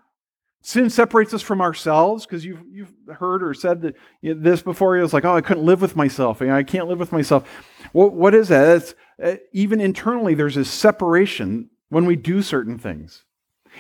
Sin 0.64 0.90
separates 0.90 1.32
us 1.32 1.44
from 1.44 1.62
ourselves 1.62 2.26
because 2.26 2.44
you've, 2.44 2.64
you've 2.68 2.92
heard 3.08 3.44
or 3.44 3.54
said 3.54 3.84
that 3.84 3.98
you 4.24 4.34
know, 4.34 4.42
this 4.42 4.64
before. 4.64 4.98
It 4.98 5.04
was 5.04 5.14
like, 5.14 5.26
oh, 5.26 5.36
I 5.36 5.42
couldn't 5.42 5.64
live 5.64 5.80
with 5.80 5.96
myself. 5.96 6.42
I 6.42 6.64
can't 6.64 6.88
live 6.88 6.98
with 6.98 7.12
myself. 7.12 7.48
What, 7.92 8.14
what 8.14 8.34
is 8.34 8.48
that? 8.48 8.96
Uh, 9.24 9.36
even 9.54 9.80
internally, 9.80 10.34
there's 10.34 10.58
a 10.58 10.66
separation 10.66 11.70
when 11.90 12.06
we 12.06 12.16
do 12.16 12.42
certain 12.42 12.80
things. 12.80 13.26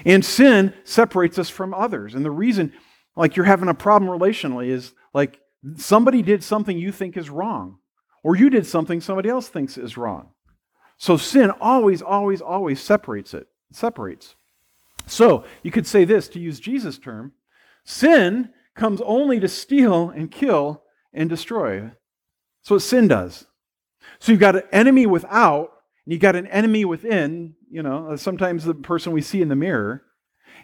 And 0.05 0.24
sin 0.24 0.75
separates 0.83 1.39
us 1.39 1.50
from 1.50 1.74
others. 1.74 2.13
And 2.13 2.24
the 2.24 2.29
reason, 2.29 2.71
like, 3.15 3.36
you're 3.36 3.48
having 3.48 3.67
a 3.67 3.74
problem 3.74 4.12
relationally 4.12 4.67
is 4.67 4.93
like 5.12 5.39
somebody 5.77 6.21
did 6.21 6.43
something 6.43 6.77
you 6.77 6.91
think 6.91 7.17
is 7.17 7.31
wrong, 7.31 7.79
or 8.21 8.36
you 8.36 8.51
did 8.51 8.67
something 8.67 9.01
somebody 9.01 9.27
else 9.27 9.48
thinks 9.48 9.75
is 9.75 9.98
wrong. 9.98 10.29
So 10.98 11.17
sin 11.17 11.50
always, 11.50 12.03
always, 12.03 12.41
always 12.41 12.79
separates 12.79 13.33
it. 13.33 13.48
It 13.69 13.75
separates. 13.75 14.35
So 15.07 15.43
you 15.63 15.71
could 15.71 15.88
say 15.88 16.05
this 16.05 16.27
to 16.29 16.39
use 16.39 16.59
Jesus' 16.59 16.97
term 16.97 17.33
sin 17.83 18.49
comes 18.75 19.01
only 19.01 19.39
to 19.39 19.47
steal 19.47 20.09
and 20.09 20.31
kill 20.31 20.83
and 21.13 21.29
destroy. 21.29 21.81
That's 21.81 22.71
what 22.71 22.81
sin 22.81 23.07
does. 23.07 23.45
So 24.19 24.31
you've 24.31 24.41
got 24.41 24.55
an 24.55 24.63
enemy 24.71 25.05
without, 25.05 25.71
and 26.05 26.13
you've 26.13 26.21
got 26.21 26.35
an 26.35 26.47
enemy 26.47 26.85
within, 26.85 27.55
you 27.69 27.81
know, 27.81 28.11
uh, 28.11 28.17
sometimes 28.17 28.65
the 28.65 28.73
person 28.73 29.11
we 29.11 29.21
see 29.21 29.41
in 29.41 29.49
the 29.49 29.55
mirror. 29.55 30.03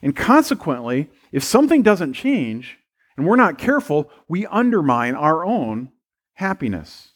And 0.02 0.16
consequently, 0.16 1.10
if 1.32 1.44
something 1.44 1.82
doesn't 1.82 2.14
change 2.14 2.78
and 3.18 3.26
we're 3.26 3.36
not 3.36 3.58
careful, 3.58 4.10
we 4.28 4.46
undermine 4.48 5.16
our 5.16 5.46
own 5.46 5.92
happiness. 6.34 7.12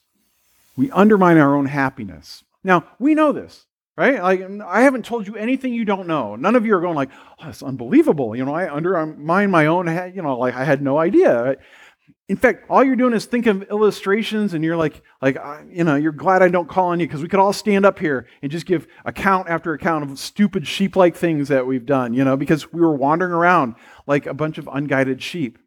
We 0.75 0.89
undermine 0.91 1.37
our 1.37 1.55
own 1.55 1.65
happiness. 1.65 2.43
Now, 2.63 2.85
we 2.99 3.15
know 3.15 3.31
this, 3.31 3.65
right? 3.99 4.23
Like, 4.23 4.61
I 4.65 4.83
haven't 4.83 5.03
told 5.03 5.27
you 5.27 5.35
anything 5.35 5.73
you 5.73 5.83
don't 5.83 6.07
know. 6.07 6.37
None 6.37 6.55
of 6.55 6.65
you 6.65 6.73
are 6.73 6.79
going 6.79 6.95
like, 6.95 7.09
oh, 7.37 7.45
that's 7.45 7.61
unbelievable. 7.61 8.33
You 8.33 8.45
know, 8.45 8.55
I 8.55 8.73
undermine 8.73 9.51
my 9.51 9.65
own, 9.65 9.87
you 10.15 10.21
know, 10.21 10.39
like 10.39 10.55
I 10.55 10.63
had 10.63 10.81
no 10.81 10.97
idea. 10.97 11.57
In 12.29 12.37
fact, 12.37 12.63
all 12.69 12.81
you're 12.81 12.95
doing 12.95 13.13
is 13.13 13.25
think 13.25 13.45
of 13.45 13.63
illustrations, 13.63 14.53
and 14.53 14.63
you're 14.63 14.77
like, 14.77 15.01
like 15.21 15.37
you 15.69 15.83
know, 15.83 15.95
you're 15.95 16.13
glad 16.13 16.41
I 16.41 16.47
don't 16.47 16.69
call 16.69 16.87
on 16.87 17.01
you 17.01 17.07
because 17.07 17.21
we 17.21 17.27
could 17.27 17.41
all 17.41 17.51
stand 17.51 17.85
up 17.85 17.99
here 17.99 18.25
and 18.41 18.49
just 18.49 18.65
give 18.65 18.87
account 19.03 19.49
after 19.49 19.73
account 19.73 20.09
of 20.09 20.17
stupid 20.17 20.65
sheep-like 20.65 21.17
things 21.17 21.49
that 21.49 21.67
we've 21.67 21.85
done, 21.85 22.13
you 22.13 22.23
know, 22.23 22.37
because 22.37 22.71
we 22.71 22.79
were 22.79 22.95
wandering 22.95 23.33
around 23.33 23.75
like 24.07 24.25
a 24.25 24.33
bunch 24.33 24.57
of 24.57 24.69
unguided 24.71 25.21
sheep. 25.21 25.59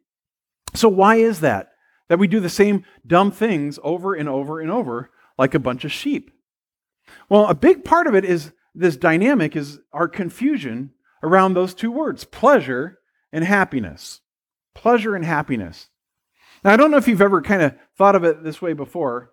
So 0.73 0.89
why 0.89 1.17
is 1.17 1.41
that? 1.41 1.69
That 2.09 2.17
we 2.17 2.27
do 2.27 2.39
the 2.39 2.49
same 2.49 2.83
dumb 3.05 3.29
things 3.29 3.77
over 3.83 4.15
and 4.15 4.27
over 4.27 4.59
and 4.59 4.71
over 4.71 5.11
like 5.37 5.53
a 5.53 5.59
bunch 5.59 5.85
of 5.85 5.91
sheep. 5.91 6.31
Well, 7.33 7.47
a 7.47 7.55
big 7.55 7.83
part 7.83 8.05
of 8.05 8.13
it 8.13 8.25
is 8.25 8.51
this 8.75 8.95
dynamic 8.95 9.55
is 9.55 9.79
our 9.91 10.07
confusion 10.07 10.91
around 11.23 11.55
those 11.55 11.73
two 11.73 11.91
words, 11.91 12.25
pleasure 12.25 12.99
and 13.31 13.43
happiness. 13.43 14.21
Pleasure 14.75 15.15
and 15.15 15.25
happiness. 15.25 15.87
Now, 16.63 16.73
I 16.73 16.77
don't 16.77 16.91
know 16.91 16.97
if 16.97 17.07
you've 17.07 17.23
ever 17.23 17.41
kind 17.41 17.63
of 17.63 17.73
thought 17.97 18.13
of 18.13 18.23
it 18.23 18.43
this 18.43 18.61
way 18.61 18.73
before, 18.73 19.31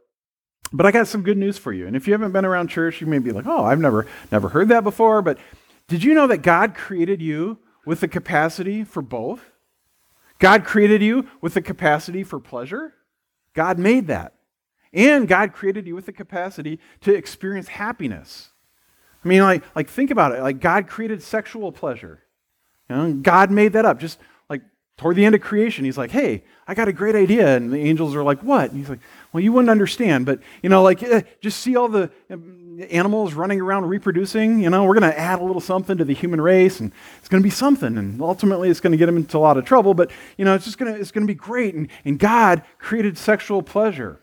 but 0.72 0.86
I 0.86 0.92
got 0.92 1.08
some 1.08 1.22
good 1.22 1.36
news 1.36 1.58
for 1.58 1.74
you. 1.74 1.86
And 1.86 1.94
if 1.94 2.06
you 2.06 2.14
haven't 2.14 2.32
been 2.32 2.46
around 2.46 2.68
church, 2.68 3.02
you 3.02 3.06
may 3.06 3.18
be 3.18 3.32
like, 3.32 3.46
"Oh, 3.46 3.66
I've 3.66 3.78
never 3.78 4.06
never 4.32 4.48
heard 4.48 4.68
that 4.68 4.82
before." 4.82 5.20
But 5.20 5.36
did 5.86 6.02
you 6.02 6.14
know 6.14 6.26
that 6.26 6.38
God 6.38 6.74
created 6.74 7.20
you 7.20 7.58
with 7.84 8.00
the 8.00 8.08
capacity 8.08 8.82
for 8.82 9.02
both? 9.02 9.50
God 10.38 10.64
created 10.64 11.02
you 11.02 11.28
with 11.42 11.52
the 11.52 11.60
capacity 11.60 12.24
for 12.24 12.40
pleasure. 12.40 12.94
God 13.52 13.78
made 13.78 14.06
that. 14.06 14.36
And 14.92 15.28
God 15.28 15.52
created 15.52 15.86
you 15.86 15.94
with 15.94 16.06
the 16.06 16.12
capacity 16.12 16.80
to 17.02 17.14
experience 17.14 17.68
happiness. 17.68 18.50
I 19.24 19.28
mean, 19.28 19.42
like, 19.42 19.62
like 19.76 19.88
think 19.88 20.10
about 20.10 20.32
it. 20.32 20.42
Like 20.42 20.60
God 20.60 20.88
created 20.88 21.22
sexual 21.22 21.70
pleasure. 21.72 22.22
You 22.88 22.96
know, 22.96 23.12
God 23.14 23.50
made 23.50 23.74
that 23.74 23.84
up. 23.84 24.00
Just 24.00 24.18
like 24.48 24.62
toward 24.96 25.16
the 25.16 25.24
end 25.24 25.34
of 25.34 25.40
creation, 25.40 25.84
he's 25.84 25.98
like, 25.98 26.10
hey, 26.10 26.42
I 26.66 26.74
got 26.74 26.88
a 26.88 26.92
great 26.92 27.14
idea. 27.14 27.56
And 27.56 27.72
the 27.72 27.78
angels 27.78 28.16
are 28.16 28.24
like, 28.24 28.42
what? 28.42 28.70
And 28.70 28.78
he's 28.78 28.88
like, 28.88 29.00
well, 29.32 29.42
you 29.42 29.52
wouldn't 29.52 29.70
understand, 29.70 30.26
but, 30.26 30.40
you 30.62 30.68
know, 30.68 30.82
like, 30.82 31.02
eh, 31.02 31.22
just 31.40 31.60
see 31.60 31.76
all 31.76 31.88
the 31.88 32.10
um, 32.30 32.82
animals 32.90 33.34
running 33.34 33.60
around 33.60 33.84
reproducing. 33.84 34.60
You 34.60 34.70
know, 34.70 34.84
we're 34.84 34.98
going 34.98 35.10
to 35.12 35.18
add 35.18 35.38
a 35.38 35.44
little 35.44 35.60
something 35.60 35.98
to 35.98 36.04
the 36.04 36.14
human 36.14 36.40
race, 36.40 36.80
and 36.80 36.90
it's 37.18 37.28
going 37.28 37.40
to 37.40 37.46
be 37.46 37.50
something. 37.50 37.96
And 37.96 38.20
ultimately, 38.20 38.70
it's 38.70 38.80
going 38.80 38.90
to 38.90 38.96
get 38.96 39.06
them 39.06 39.16
into 39.16 39.36
a 39.36 39.38
lot 39.38 39.56
of 39.56 39.64
trouble, 39.64 39.94
but, 39.94 40.10
you 40.36 40.44
know, 40.44 40.54
it's 40.54 40.64
just 40.64 40.78
going 40.78 40.92
to, 40.92 40.98
it's 40.98 41.12
going 41.12 41.24
to 41.24 41.32
be 41.32 41.36
great. 41.36 41.74
And, 41.74 41.86
and 42.04 42.18
God 42.18 42.64
created 42.78 43.16
sexual 43.16 43.62
pleasure. 43.62 44.20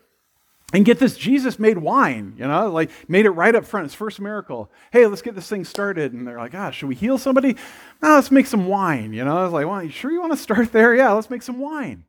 And 0.74 0.84
get 0.84 0.98
this, 0.98 1.16
Jesus 1.16 1.58
made 1.58 1.78
wine, 1.78 2.34
you 2.36 2.46
know, 2.46 2.70
like 2.70 2.90
made 3.08 3.24
it 3.24 3.30
right 3.30 3.54
up 3.54 3.64
front. 3.64 3.86
His 3.86 3.94
first 3.94 4.20
miracle. 4.20 4.70
Hey, 4.92 5.06
let's 5.06 5.22
get 5.22 5.34
this 5.34 5.48
thing 5.48 5.64
started. 5.64 6.12
And 6.12 6.26
they're 6.26 6.36
like, 6.36 6.54
ah, 6.54 6.70
should 6.70 6.88
we 6.88 6.94
heal 6.94 7.16
somebody? 7.16 7.56
No, 8.02 8.16
let's 8.16 8.30
make 8.30 8.46
some 8.46 8.66
wine, 8.66 9.14
you 9.14 9.24
know. 9.24 9.38
I 9.38 9.44
was 9.44 9.52
like, 9.52 9.66
well, 9.66 9.82
you 9.82 9.90
sure 9.90 10.12
you 10.12 10.20
want 10.20 10.32
to 10.32 10.38
start 10.38 10.72
there? 10.72 10.94
Yeah, 10.94 11.12
let's 11.12 11.30
make 11.30 11.42
some 11.42 11.58
wine. 11.58 12.04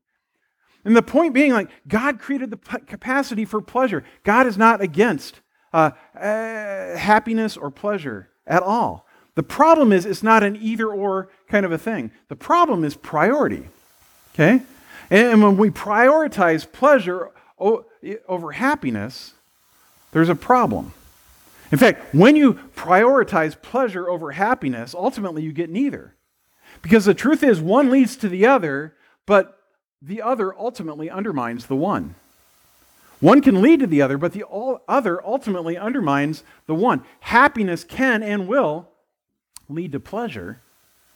And 0.84 0.96
the 0.96 1.02
point 1.02 1.34
being, 1.34 1.52
like, 1.52 1.70
God 1.88 2.20
created 2.20 2.52
the 2.52 2.58
capacity 2.58 3.46
for 3.46 3.62
pleasure. 3.62 4.04
God 4.24 4.48
is 4.48 4.58
not 4.58 4.82
against 4.82 5.42
uh, 5.74 5.92
uh, 6.16 6.98
happiness 6.98 7.58
or 7.58 7.70
pleasure 7.70 8.30
at 8.48 8.64
all. 8.64 9.06
The 9.36 9.44
problem 9.44 9.92
is, 9.92 10.06
it's 10.06 10.24
not 10.24 10.44
an 10.44 10.58
either 10.58 10.88
or 10.88 11.30
kind 11.48 11.66
of 11.66 11.72
a 11.72 11.78
thing. 11.78 12.12
The 12.28 12.36
problem 12.36 12.84
is 12.84 12.96
priority, 12.96 13.68
okay? 14.34 14.62
And 15.10 15.42
when 15.44 15.58
we 15.58 15.70
prioritize 15.70 16.70
pleasure 16.70 17.32
over 18.28 18.52
happiness, 18.52 19.34
there's 20.12 20.30
a 20.30 20.36
problem. 20.36 20.94
In 21.72 21.78
fact, 21.78 22.14
when 22.14 22.36
you 22.36 22.56
prioritize 22.76 23.60
pleasure 23.62 24.10
over 24.10 24.32
happiness, 24.32 24.96
ultimately 24.96 25.44
you 25.44 25.52
get 25.52 25.70
neither. 25.70 26.16
Because 26.82 27.06
the 27.06 27.14
truth 27.14 27.44
is, 27.44 27.62
one 27.62 27.90
leads 27.90 28.16
to 28.18 28.30
the 28.30 28.46
other, 28.46 28.96
but 29.26 29.60
the 30.02 30.22
other 30.22 30.58
ultimately 30.58 31.10
undermines 31.10 31.66
the 31.66 31.76
one. 31.76 32.16
One 33.20 33.42
can 33.42 33.62
lead 33.62 33.82
to 33.82 33.88
the 33.88 34.02
other, 34.02 34.18
but 34.18 34.32
the 34.32 34.46
other 34.88 35.24
ultimately 35.26 35.78
undermines 35.78 36.44
the 36.68 36.76
one. 36.76 37.04
Happiness 37.20 37.84
can 37.84 38.24
and 38.24 38.48
will 38.48 38.88
lead 39.68 39.92
to 39.92 40.00
pleasure. 40.00 40.62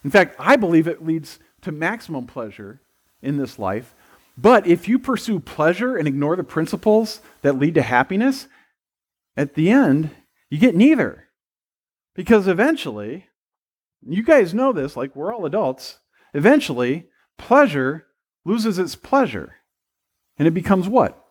In 0.03 0.11
fact, 0.11 0.35
I 0.37 0.57
believe 0.57 0.87
it 0.87 1.05
leads 1.05 1.39
to 1.61 1.71
maximum 1.71 2.27
pleasure 2.27 2.81
in 3.21 3.37
this 3.37 3.57
life 3.57 3.95
but 4.37 4.65
if 4.65 4.87
you 4.87 4.97
pursue 4.97 5.39
pleasure 5.39 5.95
and 5.95 6.07
ignore 6.07 6.35
the 6.35 6.43
principles 6.43 7.21
that 7.41 7.57
lead 7.59 7.75
to 7.75 7.81
happiness, 7.81 8.47
at 9.37 9.55
the 9.55 9.69
end, 9.69 10.09
you 10.49 10.57
get 10.57 10.75
neither. 10.75 11.29
Because 12.15 12.47
eventually, 12.47 13.27
you 14.01 14.23
guys 14.23 14.53
know 14.53 14.71
this, 14.71 14.95
like 14.95 15.15
we're 15.15 15.33
all 15.33 15.45
adults, 15.45 15.99
eventually, 16.33 17.07
pleasure 17.37 18.05
loses 18.45 18.77
its 18.77 18.95
pleasure. 18.95 19.55
And 20.37 20.47
it 20.47 20.51
becomes 20.51 20.87
what? 20.87 21.23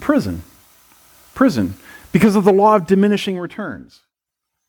Prison. 0.00 0.42
Prison. 1.34 1.74
Because 2.12 2.36
of 2.36 2.44
the 2.44 2.52
law 2.52 2.76
of 2.76 2.86
diminishing 2.86 3.38
returns. 3.38 4.02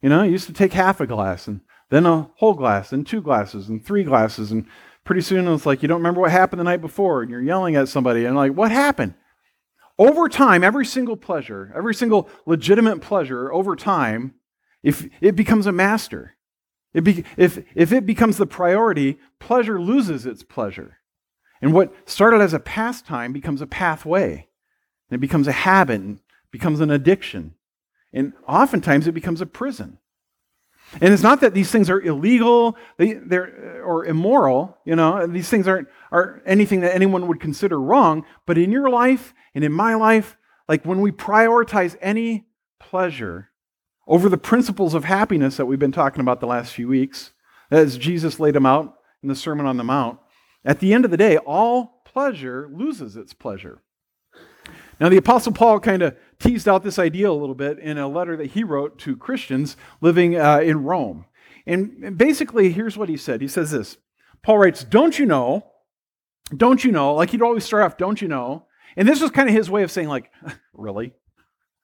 You 0.01 0.09
know, 0.09 0.23
you 0.23 0.31
used 0.31 0.47
to 0.47 0.53
take 0.53 0.73
half 0.73 0.99
a 0.99 1.07
glass 1.07 1.47
and 1.47 1.61
then 1.89 2.05
a 2.05 2.29
whole 2.35 2.53
glass 2.53 2.91
and 2.91 3.05
two 3.05 3.21
glasses 3.21 3.69
and 3.69 3.83
three 3.83 4.03
glasses 4.03 4.51
and 4.51 4.65
pretty 5.09 5.21
soon 5.21 5.47
it's 5.47 5.65
like 5.65 5.81
you 5.81 5.87
don't 5.87 6.01
remember 6.01 6.21
what 6.21 6.29
happened 6.29 6.59
the 6.59 6.63
night 6.63 6.81
before 6.81 7.23
and 7.23 7.31
you're 7.31 7.41
yelling 7.41 7.75
at 7.75 7.89
somebody 7.89 8.25
and 8.25 8.35
like 8.35 8.51
what 8.51 8.71
happened? 8.71 9.15
Over 9.97 10.29
time 10.29 10.63
every 10.63 10.85
single 10.85 11.17
pleasure 11.17 11.73
every 11.75 11.95
single 11.95 12.29
legitimate 12.45 13.01
pleasure 13.01 13.51
over 13.51 13.75
time 13.75 14.35
if 14.83 15.09
it 15.19 15.35
becomes 15.35 15.65
a 15.65 15.71
master. 15.71 16.35
It 16.93 17.03
be, 17.03 17.25
if, 17.37 17.57
if 17.73 17.91
it 17.91 18.05
becomes 18.05 18.37
the 18.37 18.45
priority 18.45 19.17
pleasure 19.39 19.81
loses 19.81 20.27
its 20.27 20.43
pleasure. 20.43 20.99
And 21.59 21.73
what 21.73 21.91
started 22.07 22.39
as 22.39 22.53
a 22.53 22.59
pastime 22.59 23.33
becomes 23.33 23.63
a 23.63 23.67
pathway. 23.67 24.47
And 25.09 25.17
it 25.17 25.21
becomes 25.21 25.47
a 25.47 25.53
habit 25.53 26.01
and 26.01 26.19
becomes 26.51 26.81
an 26.81 26.91
addiction. 26.91 27.55
And 28.13 28.33
oftentimes 28.47 29.07
it 29.07 29.13
becomes 29.13 29.41
a 29.41 29.47
prison 29.47 29.97
and 30.93 31.13
it's 31.13 31.23
not 31.23 31.41
that 31.41 31.53
these 31.53 31.71
things 31.71 31.89
are 31.89 32.01
illegal 32.01 32.75
they, 32.97 33.13
they're, 33.13 33.79
uh, 33.79 33.85
or 33.85 34.05
immoral, 34.05 34.77
you 34.85 34.95
know, 34.95 35.27
these 35.27 35.49
things 35.49 35.67
aren't 35.67 35.87
are 36.11 36.41
anything 36.45 36.81
that 36.81 36.95
anyone 36.95 37.27
would 37.27 37.39
consider 37.39 37.79
wrong, 37.79 38.25
but 38.45 38.57
in 38.57 38.71
your 38.71 38.89
life 38.89 39.33
and 39.53 39.63
in 39.63 39.71
my 39.71 39.95
life, 39.95 40.37
like 40.67 40.85
when 40.85 41.01
we 41.01 41.11
prioritize 41.11 41.95
any 42.01 42.47
pleasure 42.79 43.49
over 44.07 44.27
the 44.27 44.37
principles 44.37 44.93
of 44.93 45.03
happiness 45.05 45.57
that 45.57 45.67
we've 45.67 45.79
been 45.79 45.91
talking 45.91 46.21
about 46.21 46.39
the 46.39 46.47
last 46.47 46.73
few 46.73 46.87
weeks, 46.87 47.31
as 47.69 47.97
Jesus 47.97 48.39
laid 48.39 48.55
them 48.55 48.65
out 48.65 48.95
in 49.21 49.29
the 49.29 49.35
Sermon 49.35 49.67
on 49.67 49.77
the 49.77 49.83
Mount, 49.83 50.19
at 50.65 50.79
the 50.79 50.93
end 50.93 51.05
of 51.05 51.11
the 51.11 51.17
day, 51.17 51.37
all 51.37 52.01
pleasure 52.05 52.69
loses 52.73 53.15
its 53.15 53.33
pleasure. 53.33 53.83
Now, 54.99 55.09
the 55.09 55.17
Apostle 55.17 55.53
Paul 55.53 55.79
kind 55.79 56.01
of 56.01 56.17
teased 56.39 56.67
out 56.67 56.83
this 56.83 56.99
idea 56.99 57.29
a 57.29 57.33
little 57.33 57.55
bit 57.55 57.79
in 57.79 57.97
a 57.97 58.07
letter 58.07 58.35
that 58.37 58.51
he 58.51 58.63
wrote 58.63 58.97
to 58.99 59.17
Christians 59.17 59.75
living 60.01 60.37
uh, 60.37 60.59
in 60.59 60.83
Rome. 60.83 61.25
And 61.65 62.17
basically, 62.17 62.71
here's 62.71 62.97
what 62.97 63.09
he 63.09 63.17
said 63.17 63.41
He 63.41 63.47
says 63.47 63.71
this 63.71 63.97
Paul 64.41 64.59
writes, 64.59 64.83
Don't 64.83 65.17
you 65.19 65.25
know? 65.25 65.65
Don't 66.55 66.83
you 66.83 66.91
know? 66.91 67.13
Like 67.13 67.29
he'd 67.29 67.41
always 67.41 67.63
start 67.63 67.83
off, 67.83 67.97
Don't 67.97 68.21
you 68.21 68.27
know? 68.27 68.65
And 68.95 69.07
this 69.07 69.21
was 69.21 69.31
kind 69.31 69.47
of 69.47 69.55
his 69.55 69.69
way 69.69 69.83
of 69.83 69.91
saying, 69.91 70.07
like, 70.07 70.31
really? 70.73 71.13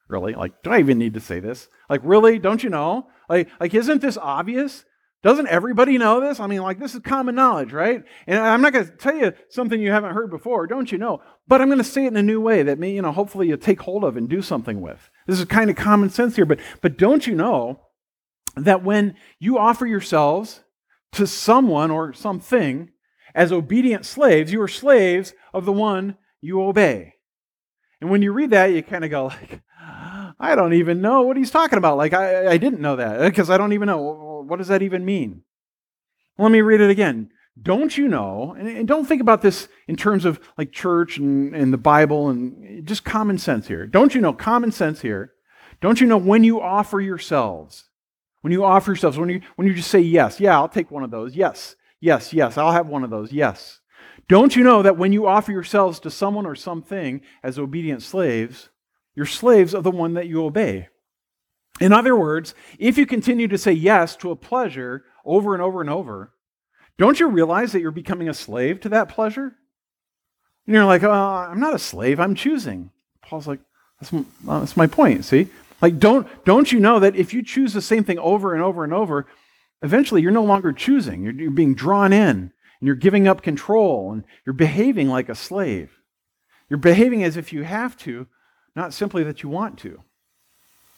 Really? 0.08 0.34
Like, 0.34 0.62
do 0.62 0.70
I 0.70 0.78
even 0.78 0.98
need 0.98 1.14
to 1.14 1.20
say 1.20 1.40
this? 1.40 1.68
Like, 1.90 2.00
really? 2.04 2.38
Don't 2.38 2.62
you 2.62 2.70
know? 2.70 3.08
Like, 3.28 3.48
like 3.60 3.74
isn't 3.74 4.00
this 4.00 4.16
obvious? 4.16 4.84
Doesn't 5.22 5.48
everybody 5.48 5.98
know 5.98 6.20
this? 6.20 6.38
I 6.38 6.46
mean, 6.46 6.62
like, 6.62 6.78
this 6.78 6.94
is 6.94 7.00
common 7.00 7.34
knowledge, 7.34 7.72
right? 7.72 8.04
And 8.26 8.38
I'm 8.38 8.60
not 8.60 8.72
going 8.72 8.86
to 8.86 8.92
tell 8.92 9.16
you 9.16 9.32
something 9.48 9.80
you 9.80 9.90
haven't 9.90 10.14
heard 10.14 10.30
before, 10.30 10.66
don't 10.66 10.92
you 10.92 10.98
know? 10.98 11.20
But 11.48 11.60
I'm 11.60 11.68
going 11.68 11.78
to 11.78 11.84
say 11.84 12.04
it 12.04 12.08
in 12.08 12.16
a 12.16 12.22
new 12.22 12.40
way 12.40 12.62
that 12.62 12.78
may, 12.78 12.92
you 12.92 13.02
know, 13.02 13.12
hopefully 13.12 13.48
you 13.48 13.56
take 13.56 13.80
hold 13.80 14.04
of 14.04 14.16
and 14.16 14.28
do 14.28 14.42
something 14.42 14.80
with. 14.80 15.10
This 15.26 15.38
is 15.40 15.44
kind 15.46 15.70
of 15.70 15.76
common 15.76 16.10
sense 16.10 16.36
here, 16.36 16.44
but, 16.44 16.60
but 16.80 16.96
don't 16.96 17.26
you 17.26 17.34
know 17.34 17.80
that 18.56 18.84
when 18.84 19.16
you 19.38 19.58
offer 19.58 19.86
yourselves 19.86 20.60
to 21.12 21.26
someone 21.26 21.90
or 21.90 22.12
something 22.12 22.90
as 23.34 23.52
obedient 23.52 24.06
slaves, 24.06 24.52
you 24.52 24.60
are 24.62 24.68
slaves 24.68 25.34
of 25.52 25.64
the 25.64 25.72
one 25.72 26.16
you 26.40 26.62
obey. 26.62 27.14
And 28.00 28.10
when 28.10 28.22
you 28.22 28.32
read 28.32 28.50
that, 28.50 28.66
you 28.66 28.82
kind 28.82 29.04
of 29.04 29.10
go 29.10 29.26
like, 29.26 29.60
I 30.38 30.54
don't 30.54 30.74
even 30.74 31.00
know 31.00 31.22
what 31.22 31.36
he's 31.36 31.50
talking 31.50 31.78
about. 31.78 31.96
Like, 31.96 32.12
I, 32.12 32.52
I 32.52 32.56
didn't 32.58 32.80
know 32.80 32.96
that 32.96 33.20
because 33.20 33.48
I 33.48 33.56
don't 33.56 33.72
even 33.72 33.86
know. 33.86 34.35
What 34.48 34.58
does 34.58 34.68
that 34.68 34.82
even 34.82 35.04
mean? 35.04 35.42
Let 36.38 36.50
me 36.50 36.60
read 36.60 36.80
it 36.80 36.90
again. 36.90 37.30
Don't 37.60 37.96
you 37.96 38.06
know, 38.06 38.54
and, 38.58 38.86
don't 38.86 39.06
think 39.06 39.22
about 39.22 39.40
this 39.40 39.68
in 39.88 39.96
terms 39.96 40.26
of 40.26 40.38
like 40.58 40.72
church 40.72 41.16
and, 41.16 41.54
and 41.56 41.72
the 41.72 41.78
Bible 41.78 42.28
and 42.28 42.86
just 42.86 43.04
common 43.04 43.38
sense 43.38 43.66
here. 43.66 43.86
Don't 43.86 44.14
you 44.14 44.20
know, 44.20 44.34
common 44.34 44.70
sense 44.70 45.00
here. 45.00 45.32
Don't 45.80 46.00
you 46.00 46.06
know 46.06 46.18
when 46.18 46.44
you 46.44 46.60
offer 46.60 47.00
yourselves, 47.00 47.84
when 48.42 48.52
you 48.52 48.62
offer 48.64 48.90
yourselves, 48.90 49.18
when 49.18 49.30
you, 49.30 49.40
when 49.56 49.66
you 49.66 49.74
just 49.74 49.90
say 49.90 50.00
yes, 50.00 50.38
yeah, 50.38 50.54
I'll 50.54 50.68
take 50.68 50.90
one 50.90 51.02
of 51.02 51.10
those, 51.10 51.34
yes, 51.34 51.76
yes, 51.98 52.34
yes, 52.34 52.58
I'll 52.58 52.72
have 52.72 52.88
one 52.88 53.04
of 53.04 53.10
those, 53.10 53.32
yes. 53.32 53.80
Don't 54.28 54.54
you 54.54 54.62
know 54.62 54.82
that 54.82 54.98
when 54.98 55.12
you 55.12 55.26
offer 55.26 55.52
yourselves 55.52 56.00
to 56.00 56.10
someone 56.10 56.46
or 56.46 56.56
something 56.56 57.22
as 57.42 57.58
obedient 57.58 58.02
slaves, 58.02 58.68
you're 59.14 59.24
slaves 59.24 59.72
of 59.72 59.82
the 59.82 59.90
one 59.90 60.14
that 60.14 60.26
you 60.26 60.44
obey. 60.44 60.88
In 61.80 61.92
other 61.92 62.16
words, 62.16 62.54
if 62.78 62.96
you 62.96 63.06
continue 63.06 63.48
to 63.48 63.58
say 63.58 63.72
yes 63.72 64.16
to 64.16 64.30
a 64.30 64.36
pleasure 64.36 65.04
over 65.24 65.52
and 65.52 65.62
over 65.62 65.80
and 65.80 65.90
over, 65.90 66.32
don't 66.98 67.20
you 67.20 67.28
realize 67.28 67.72
that 67.72 67.80
you're 67.80 67.90
becoming 67.90 68.28
a 68.28 68.34
slave 68.34 68.80
to 68.80 68.88
that 68.90 69.08
pleasure? 69.08 69.54
And 70.66 70.74
you're 70.74 70.84
like, 70.84 71.02
oh, 71.02 71.10
I'm 71.10 71.60
not 71.60 71.74
a 71.74 71.78
slave, 71.78 72.18
I'm 72.18 72.34
choosing. 72.34 72.90
Paul's 73.22 73.46
like, 73.46 73.60
that's 74.00 74.12
my, 74.12 74.24
that's 74.44 74.76
my 74.76 74.86
point, 74.86 75.24
see? 75.24 75.48
Like, 75.82 75.98
don't, 75.98 76.26
don't 76.44 76.72
you 76.72 76.80
know 76.80 76.98
that 77.00 77.16
if 77.16 77.34
you 77.34 77.42
choose 77.42 77.72
the 77.72 77.82
same 77.82 78.04
thing 78.04 78.18
over 78.18 78.54
and 78.54 78.62
over 78.62 78.82
and 78.82 78.94
over, 78.94 79.26
eventually 79.82 80.22
you're 80.22 80.30
no 80.32 80.44
longer 80.44 80.72
choosing. 80.72 81.22
You're, 81.22 81.34
you're 81.34 81.50
being 81.50 81.74
drawn 81.74 82.12
in, 82.12 82.28
and 82.30 82.52
you're 82.80 82.94
giving 82.94 83.28
up 83.28 83.42
control, 83.42 84.12
and 84.12 84.24
you're 84.46 84.54
behaving 84.54 85.08
like 85.08 85.28
a 85.28 85.34
slave. 85.34 85.98
You're 86.70 86.78
behaving 86.78 87.22
as 87.22 87.36
if 87.36 87.52
you 87.52 87.62
have 87.62 87.96
to 87.98 88.26
not 88.74 88.94
simply 88.94 89.22
that 89.24 89.42
you 89.42 89.48
want 89.48 89.78
to. 89.80 90.02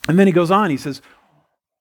And 0.09 0.19
then 0.19 0.27
he 0.27 0.33
goes 0.33 0.51
on, 0.51 0.71
he 0.71 0.79
says, 0.79 1.03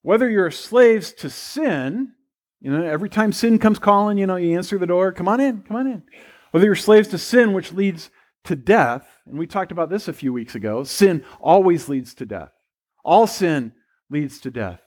whether 0.01 0.29
you're 0.29 0.51
slaves 0.51 1.13
to 1.13 1.29
sin, 1.29 2.13
you 2.59 2.71
know, 2.71 2.83
every 2.83 3.09
time 3.09 3.31
sin 3.31 3.57
comes 3.57 3.79
calling, 3.79 4.17
you 4.17 4.27
know, 4.27 4.35
you 4.35 4.55
answer 4.55 4.77
the 4.77 4.85
door, 4.85 5.11
come 5.11 5.27
on 5.27 5.39
in, 5.39 5.61
come 5.61 5.77
on 5.77 5.87
in. 5.87 6.03
Whether 6.51 6.65
you're 6.65 6.75
slaves 6.75 7.07
to 7.09 7.17
sin, 7.17 7.53
which 7.53 7.71
leads 7.71 8.09
to 8.43 8.55
death, 8.55 9.07
and 9.25 9.39
we 9.39 9.47
talked 9.47 9.71
about 9.71 9.89
this 9.89 10.07
a 10.07 10.13
few 10.13 10.33
weeks 10.33 10.55
ago, 10.55 10.83
sin 10.83 11.23
always 11.39 11.89
leads 11.89 12.13
to 12.15 12.25
death. 12.25 12.51
All 13.03 13.27
sin 13.27 13.73
leads 14.09 14.39
to 14.41 14.51
death. 14.51 14.81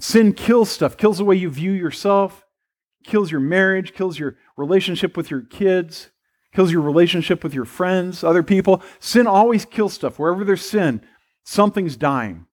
Sin 0.00 0.32
kills 0.32 0.70
stuff, 0.70 0.96
kills 0.96 1.18
the 1.18 1.24
way 1.24 1.36
you 1.36 1.50
view 1.50 1.72
yourself, 1.72 2.44
kills 3.04 3.30
your 3.30 3.40
marriage, 3.40 3.94
kills 3.94 4.18
your 4.18 4.36
relationship 4.56 5.16
with 5.16 5.30
your 5.30 5.42
kids, 5.42 6.10
kills 6.54 6.72
your 6.72 6.82
relationship 6.82 7.42
with 7.42 7.54
your 7.54 7.64
friends, 7.64 8.22
other 8.22 8.42
people. 8.42 8.82
Sin 8.98 9.26
always 9.26 9.64
kills 9.64 9.94
stuff. 9.94 10.18
Wherever 10.18 10.44
there's 10.44 10.64
sin, 10.64 11.02
something's 11.44 11.96
dying. 11.96 12.46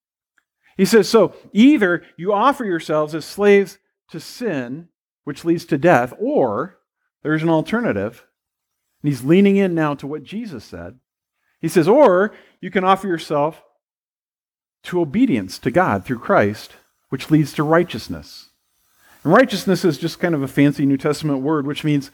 He 0.77 0.85
says, 0.85 1.09
so 1.09 1.33
either 1.53 2.03
you 2.17 2.33
offer 2.33 2.65
yourselves 2.65 3.15
as 3.15 3.25
slaves 3.25 3.77
to 4.09 4.19
sin, 4.19 4.89
which 5.23 5.45
leads 5.45 5.65
to 5.65 5.77
death, 5.77 6.13
or 6.19 6.77
there's 7.23 7.43
an 7.43 7.49
alternative. 7.49 8.25
And 9.01 9.09
he's 9.09 9.23
leaning 9.23 9.55
in 9.55 9.73
now 9.73 9.95
to 9.95 10.07
what 10.07 10.23
Jesus 10.23 10.65
said. 10.65 10.99
He 11.61 11.67
says, 11.67 11.87
or 11.87 12.33
you 12.61 12.69
can 12.69 12.83
offer 12.83 13.07
yourself 13.07 13.63
to 14.83 15.01
obedience 15.01 15.57
to 15.59 15.71
God 15.71 16.05
through 16.05 16.19
Christ, 16.19 16.73
which 17.09 17.31
leads 17.31 17.53
to 17.53 17.63
righteousness. 17.63 18.49
And 19.23 19.33
righteousness 19.33 19.83
is 19.83 19.97
just 19.97 20.19
kind 20.19 20.35
of 20.35 20.43
a 20.43 20.47
fancy 20.47 20.85
New 20.85 20.97
Testament 20.97 21.41
word, 21.41 21.65
which 21.65 21.83
means 21.83 22.11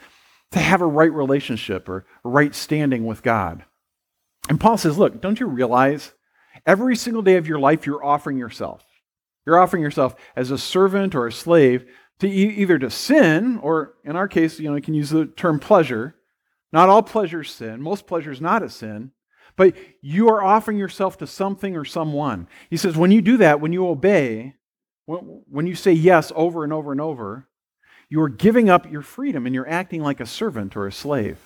to 0.51 0.59
have 0.59 0.81
a 0.81 0.85
right 0.85 1.11
relationship 1.11 1.89
or 1.89 2.05
right 2.23 2.53
standing 2.55 3.05
with 3.05 3.23
God. 3.23 3.65
And 4.49 4.59
Paul 4.59 4.77
says, 4.77 4.97
Look, 4.97 5.21
don't 5.21 5.39
you 5.39 5.47
realize 5.47 6.13
every 6.65 6.95
single 6.95 7.21
day 7.21 7.37
of 7.37 7.47
your 7.47 7.59
life 7.59 7.85
you're 7.85 8.03
offering 8.03 8.37
yourself? 8.37 8.83
You're 9.45 9.59
offering 9.59 9.83
yourself 9.83 10.15
as 10.35 10.51
a 10.51 10.57
servant 10.57 11.15
or 11.15 11.27
a 11.27 11.31
slave 11.31 11.85
to 12.19 12.27
e- 12.27 12.55
either 12.57 12.77
to 12.77 12.89
sin, 12.89 13.59
or 13.63 13.95
in 14.03 14.15
our 14.15 14.27
case, 14.27 14.59
you 14.59 14.69
know, 14.69 14.75
you 14.75 14.81
can 14.81 14.93
use 14.93 15.09
the 15.09 15.25
term 15.25 15.59
pleasure. 15.59 16.15
Not 16.71 16.89
all 16.89 17.01
pleasure 17.01 17.41
is 17.41 17.49
sin. 17.49 17.81
Most 17.81 18.05
pleasure 18.05 18.31
is 18.31 18.39
not 18.39 18.63
a 18.63 18.69
sin. 18.69 19.11
But 19.55 19.75
you 20.01 20.29
are 20.29 20.43
offering 20.43 20.77
yourself 20.77 21.17
to 21.17 21.27
something 21.27 21.75
or 21.75 21.83
someone. 21.83 22.47
He 22.69 22.77
says, 22.77 22.95
when 22.95 23.11
you 23.11 23.21
do 23.21 23.37
that, 23.37 23.59
when 23.59 23.73
you 23.73 23.87
obey, 23.87 24.55
when 25.05 25.67
you 25.67 25.75
say 25.75 25.91
yes 25.91 26.31
over 26.35 26.63
and 26.63 26.71
over 26.71 26.91
and 26.91 27.01
over, 27.01 27.47
you 28.07 28.21
are 28.21 28.29
giving 28.29 28.69
up 28.69 28.89
your 28.91 29.01
freedom 29.01 29.45
and 29.45 29.55
you're 29.55 29.67
acting 29.67 30.01
like 30.01 30.19
a 30.19 30.25
servant 30.25 30.75
or 30.75 30.85
a 30.85 30.91
slave. 30.91 31.37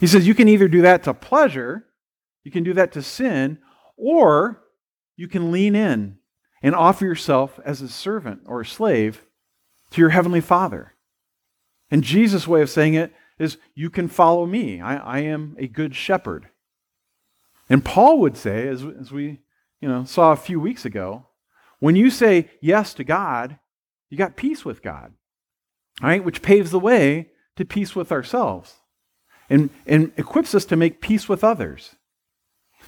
He 0.00 0.06
says 0.06 0.26
you 0.26 0.34
can 0.34 0.48
either 0.48 0.68
do 0.68 0.82
that 0.82 1.04
to 1.04 1.14
pleasure, 1.14 1.84
you 2.44 2.50
can 2.50 2.64
do 2.64 2.72
that 2.74 2.92
to 2.92 3.02
sin, 3.02 3.58
or 4.02 4.62
you 5.16 5.28
can 5.28 5.52
lean 5.52 5.74
in 5.74 6.18
and 6.62 6.74
offer 6.74 7.04
yourself 7.04 7.60
as 7.64 7.80
a 7.80 7.88
servant 7.88 8.42
or 8.46 8.60
a 8.60 8.66
slave 8.66 9.24
to 9.90 10.00
your 10.00 10.10
heavenly 10.10 10.40
Father. 10.40 10.94
And 11.90 12.02
Jesus' 12.02 12.48
way 12.48 12.62
of 12.62 12.70
saying 12.70 12.94
it 12.94 13.12
is, 13.38 13.58
You 13.74 13.90
can 13.90 14.08
follow 14.08 14.46
me. 14.46 14.80
I, 14.80 14.96
I 14.96 15.18
am 15.20 15.56
a 15.58 15.66
good 15.66 15.94
shepherd. 15.94 16.48
And 17.68 17.84
Paul 17.84 18.18
would 18.18 18.36
say, 18.36 18.68
as, 18.68 18.84
as 19.00 19.12
we 19.12 19.40
you 19.80 19.88
know, 19.88 20.04
saw 20.04 20.32
a 20.32 20.36
few 20.36 20.60
weeks 20.60 20.84
ago, 20.84 21.26
when 21.78 21.96
you 21.96 22.10
say 22.10 22.50
yes 22.60 22.94
to 22.94 23.04
God, 23.04 23.58
you 24.10 24.18
got 24.18 24.36
peace 24.36 24.64
with 24.64 24.82
God 24.82 25.12
right? 26.00 26.24
Which 26.24 26.42
paves 26.42 26.70
the 26.70 26.78
way 26.78 27.30
to 27.56 27.64
peace 27.64 27.94
with 27.94 28.12
ourselves 28.12 28.76
and, 29.50 29.70
and 29.86 30.12
equips 30.16 30.54
us 30.54 30.64
to 30.66 30.76
make 30.76 31.00
peace 31.00 31.28
with 31.28 31.44
others. 31.44 31.96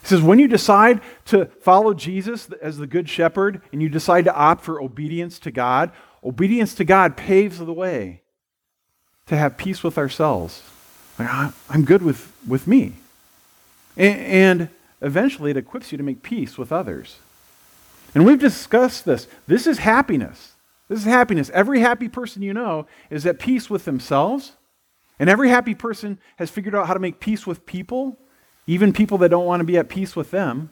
He 0.05 0.09
says, 0.09 0.21
when 0.21 0.39
you 0.39 0.49
decide 0.49 1.01
to 1.27 1.47
follow 1.63 1.95
Jesus 1.95 2.51
as 2.61 2.77
the 2.77 2.87
Good 2.87 3.09
Shepherd 3.09 3.63
and 3.73 3.81
you 3.81 3.89
decide 3.89 4.27
to 4.27 4.35
opt 4.35 4.63
for 4.63 4.79
obedience 4.79 5.39
to 5.39 5.51
God, 5.51 5.93
obedience 6.23 6.75
to 6.75 6.85
God 6.85 7.17
paves 7.17 7.59
the 7.59 7.73
way 7.73 8.21
to 9.25 9.35
have 9.35 9.57
peace 9.57 9.83
with 9.83 9.97
ourselves. 9.97 10.63
Like, 11.19 11.31
I'm 11.71 11.87
good 11.87 12.03
with, 12.03 12.31
with 12.47 12.67
me. 12.67 12.97
And, 13.97 14.21
and 14.21 14.69
eventually 15.01 15.53
it 15.53 15.57
equips 15.57 15.91
you 15.91 15.97
to 15.97 16.05
make 16.05 16.23
peace 16.23 16.59
with 16.59 16.71
others. 16.71 17.17
And 18.15 18.27
we've 18.27 18.39
discussed 18.39 19.07
this. 19.07 19.27
This 19.47 19.67
is 19.67 19.79
happiness. 19.79 20.53
This 20.89 20.99
is 20.99 21.07
happiness. 21.07 21.51
Every 21.55 21.81
happy 21.81 22.11
person 22.11 22.43
you 22.43 22.53
know 22.53 22.87
is 23.09 23.25
at 23.25 23.39
peace 23.39 23.71
with 23.71 23.87
themselves. 23.87 24.53
And 25.19 25.31
every 25.31 25.49
happy 25.49 25.75
person 25.75 26.19
has 26.37 26.51
figured 26.51 26.75
out 26.75 26.89
how 26.89 26.93
to 26.93 27.01
make 27.01 27.21
peace 27.21 27.47
with 27.47 27.65
people, 27.65 28.19
even 28.67 28.93
people 28.93 29.19
that 29.19 29.29
don't 29.29 29.47
want 29.47 29.61
to 29.61 29.65
be 29.65 29.79
at 29.79 29.89
peace 29.89 30.17
with 30.17 30.31
them. 30.31 30.71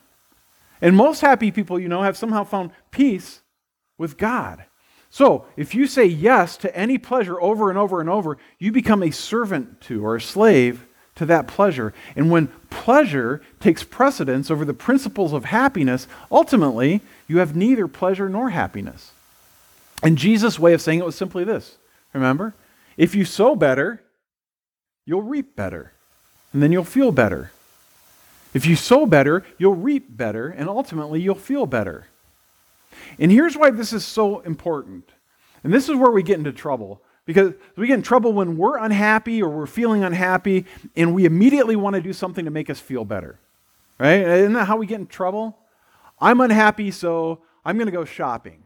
And 0.81 0.96
most 0.96 1.20
happy 1.20 1.50
people 1.50 1.78
you 1.78 1.88
know 1.88 2.02
have 2.02 2.16
somehow 2.16 2.44
found 2.44 2.70
peace 2.90 3.40
with 3.98 4.18
God. 4.18 4.64
So, 5.11 5.44
if 5.57 5.74
you 5.74 5.87
say 5.87 6.07
yes 6.07 6.57
to 6.59 6.74
any 6.74 6.96
pleasure 6.96 7.40
over 7.40 7.68
and 7.68 7.78
over 7.78 8.00
and 8.00 8.09
over, 8.09 8.38
you 8.59 8.72
become 8.72 9.02
a 9.02 9.11
servant 9.11 9.81
to 9.83 10.05
or 10.05 10.16
a 10.16 10.20
slave 10.20 10.87
to 11.16 11.26
that 11.26 11.46
pleasure. 11.46 11.92
And 12.16 12.31
when 12.31 12.48
pleasure 12.70 13.42
takes 13.61 13.85
precedence 13.85 14.50
over 14.50 14.64
the 14.64 14.72
principles 14.72 15.35
of 15.35 15.44
happiness, 15.44 16.09
ultimately, 16.31 17.02
you 17.28 17.38
have 17.38 17.55
neither 17.55 17.87
pleasure 17.87 18.28
nor 18.28 18.50
happiness. 18.50 19.12
And 20.02 20.16
Jesus' 20.16 20.59
way 20.59 20.72
of 20.72 20.81
saying 20.81 20.98
it 20.98 21.05
was 21.05 21.14
simply 21.14 21.44
this 21.44 21.76
remember? 22.12 22.55
If 22.96 23.14
you 23.14 23.24
sow 23.24 23.55
better, 23.55 24.02
you'll 25.07 25.22
reap 25.22 25.55
better, 25.55 25.92
and 26.52 26.62
then 26.62 26.72
you'll 26.72 26.85
feel 26.85 27.12
better. 27.12 27.50
If 28.54 28.66
you 28.66 28.76
sow 28.76 29.06
better, 29.06 29.44
you'll 29.58 29.74
reap 29.74 30.16
better, 30.16 30.48
and 30.48 30.68
ultimately 30.68 31.20
you'll 31.20 31.34
feel 31.34 31.66
better. 31.66 32.06
And 33.18 33.32
here's 33.32 33.56
why 33.56 33.70
this 33.70 33.92
is 33.92 34.04
so 34.04 34.40
important. 34.40 35.10
And 35.64 35.72
this 35.72 35.88
is 35.88 35.96
where 35.96 36.10
we 36.10 36.22
get 36.22 36.38
into 36.38 36.52
trouble. 36.52 37.02
Because 37.24 37.54
we 37.76 37.86
get 37.86 37.94
in 37.94 38.02
trouble 38.02 38.32
when 38.32 38.56
we're 38.56 38.78
unhappy 38.78 39.42
or 39.42 39.48
we're 39.48 39.66
feeling 39.66 40.04
unhappy, 40.04 40.66
and 40.96 41.14
we 41.14 41.24
immediately 41.24 41.76
want 41.76 41.94
to 41.94 42.02
do 42.02 42.12
something 42.12 42.44
to 42.44 42.50
make 42.50 42.68
us 42.68 42.80
feel 42.80 43.04
better. 43.04 43.38
Right? 43.98 44.20
Isn't 44.20 44.54
that 44.54 44.66
how 44.66 44.76
we 44.76 44.86
get 44.86 45.00
in 45.00 45.06
trouble? 45.06 45.56
I'm 46.20 46.40
unhappy, 46.40 46.90
so 46.90 47.40
I'm 47.64 47.76
going 47.76 47.86
to 47.86 47.92
go 47.92 48.04
shopping. 48.04 48.64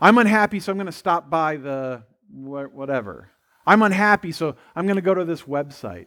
I'm 0.00 0.18
unhappy, 0.18 0.60
so 0.60 0.70
I'm 0.70 0.78
going 0.78 0.86
to 0.86 0.92
stop 0.92 1.30
by 1.30 1.56
the 1.56 2.02
whatever. 2.30 3.30
I'm 3.66 3.82
unhappy, 3.82 4.32
so 4.32 4.56
I'm 4.76 4.86
going 4.86 4.96
to 4.96 5.02
go 5.02 5.14
to 5.14 5.24
this 5.24 5.42
website. 5.42 6.06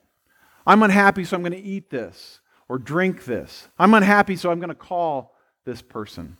I'm 0.67 0.83
unhappy, 0.83 1.23
so 1.23 1.35
I'm 1.35 1.43
going 1.43 1.53
to 1.53 1.59
eat 1.59 1.89
this 1.89 2.39
or 2.67 2.77
drink 2.77 3.25
this. 3.25 3.67
I'm 3.77 3.93
unhappy, 3.93 4.35
so 4.35 4.51
I'm 4.51 4.59
going 4.59 4.69
to 4.69 4.75
call 4.75 5.35
this 5.65 5.81
person. 5.81 6.37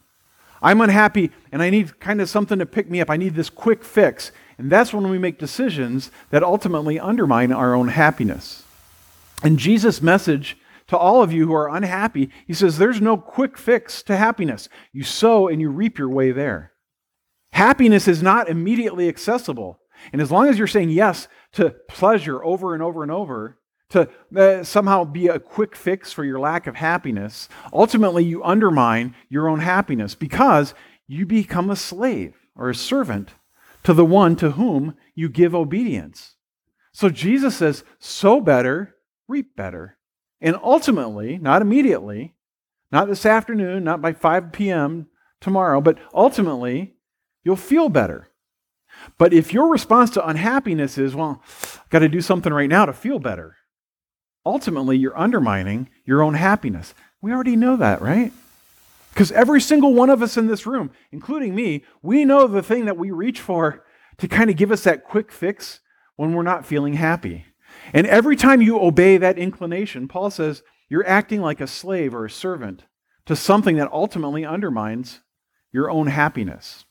I'm 0.62 0.82
unhappy 0.82 1.32
and 1.52 1.62
I 1.62 1.70
need 1.70 2.00
kind 2.00 2.22
of 2.22 2.30
something 2.30 2.60
to 2.60 2.66
pick 2.66 2.90
me 2.90 3.02
up. 3.02 3.10
I 3.10 3.18
need 3.18 3.36
this 3.36 3.50
quick 3.50 3.84
fix. 3.84 4.32
And 4.58 4.72
that's 4.72 4.94
when 4.94 5.10
we 5.10 5.20
make 5.20 5.38
decisions 5.38 6.12
that 6.30 6.44
ultimately 6.44 7.00
undermine 7.00 7.52
our 7.52 7.76
own 7.76 7.90
happiness. 7.90 8.64
And 9.44 9.60
Jesus' 9.60 10.02
message 10.02 10.58
to 10.88 10.98
all 10.98 11.22
of 11.22 11.34
you 11.34 11.48
who 11.48 11.54
are 11.54 11.76
unhappy, 11.76 12.30
he 12.48 12.54
says, 12.54 12.78
There's 12.78 13.02
no 13.02 13.18
quick 13.18 13.58
fix 13.58 14.02
to 14.04 14.16
happiness. 14.16 14.70
You 14.94 15.04
sow 15.04 15.48
and 15.48 15.60
you 15.60 15.70
reap 15.70 15.98
your 15.98 16.10
way 16.10 16.32
there. 16.32 16.72
Happiness 17.52 18.08
is 18.08 18.24
not 18.24 18.50
immediately 18.50 19.08
accessible. 19.08 19.80
And 20.12 20.22
as 20.22 20.32
long 20.32 20.48
as 20.48 20.58
you're 20.58 20.68
saying 20.68 20.90
yes 20.90 21.28
to 21.54 21.72
pleasure 21.88 22.44
over 22.44 22.74
and 22.74 22.84
over 22.84 23.02
and 23.02 23.12
over, 23.12 23.58
to 23.96 24.10
uh, 24.36 24.64
somehow 24.64 25.06
be 25.06 25.28
a 25.28 25.40
quick 25.40 25.76
fix 25.76 26.12
for 26.12 26.24
your 26.24 26.40
lack 26.40 26.68
of 26.68 26.76
happiness, 26.76 27.48
ultimately 27.74 28.24
you 28.24 28.44
undermine 28.44 29.16
your 29.30 29.48
own 29.48 29.62
happiness 29.62 30.16
because 30.16 30.74
you 31.08 31.26
become 31.26 31.70
a 31.70 31.76
slave 31.76 32.36
or 32.56 32.70
a 32.70 32.76
servant 32.76 33.32
to 33.84 33.94
the 33.94 34.06
one 34.06 34.36
to 34.36 34.52
whom 34.52 34.96
you 35.14 35.30
give 35.30 35.56
obedience. 35.56 36.36
So 36.92 37.10
Jesus 37.10 37.58
says, 37.58 37.84
sow 38.00 38.42
better, 38.42 38.96
reap 39.28 39.56
better. 39.56 39.98
And 40.42 40.58
ultimately, 40.62 41.38
not 41.38 41.62
immediately, 41.62 42.36
not 42.92 43.08
this 43.08 43.26
afternoon, 43.26 43.84
not 43.84 44.02
by 44.02 44.14
5 44.14 44.52
p.m. 44.52 45.08
tomorrow, 45.40 45.82
but 45.82 45.98
ultimately, 46.14 46.96
you'll 47.44 47.56
feel 47.56 47.90
better. 47.90 48.30
But 49.18 49.34
if 49.34 49.54
your 49.54 49.70
response 49.70 50.10
to 50.12 50.28
unhappiness 50.28 50.98
is, 50.98 51.16
well, 51.16 51.42
I've 51.44 51.90
got 51.90 52.00
to 52.00 52.10
do 52.10 52.22
something 52.22 52.54
right 52.54 52.70
now 52.70 52.86
to 52.86 52.94
feel 52.94 53.20
better, 53.20 53.56
ultimately 54.46 54.98
you're 54.98 55.18
undermining 55.18 55.90
your 56.06 56.22
own 56.22 56.36
happiness. 56.36 56.94
We 57.22 57.32
already 57.32 57.56
know 57.56 57.78
that, 57.78 58.02
right? 58.02 58.32
Because 59.14 59.32
every 59.32 59.62
single 59.62 59.94
one 59.94 60.10
of 60.10 60.22
us 60.22 60.38
in 60.38 60.48
this 60.48 60.66
room, 60.66 60.92
including 61.12 61.56
me, 61.56 61.84
we 62.02 62.26
know 62.26 62.48
the 62.48 62.62
thing 62.62 62.86
that 62.86 62.98
we 62.98 63.12
reach 63.12 63.40
for 63.40 63.86
to 64.18 64.28
kind 64.28 64.50
of 64.50 64.58
give 64.58 64.72
us 64.72 64.84
that 64.84 65.06
quick 65.06 65.32
fix 65.32 65.80
when 66.16 66.34
we're 66.34 66.44
not 66.44 66.66
feeling 66.66 66.94
happy. 66.94 67.46
And 67.94 68.06
every 68.08 68.36
time 68.36 68.62
you 68.62 68.80
obey 68.80 69.18
that 69.18 69.38
inclination, 69.38 70.08
Paul 70.08 70.30
says 70.30 70.64
you're 70.90 71.08
acting 71.08 71.42
like 71.42 71.62
a 71.62 71.68
slave 71.68 72.14
or 72.14 72.26
a 72.26 72.30
servant 72.30 72.84
to 73.26 73.36
something 73.36 73.78
that 73.78 73.92
ultimately 73.92 74.46
undermines 74.46 75.22
your 75.72 75.90
own 75.90 76.08
happiness. 76.08 76.86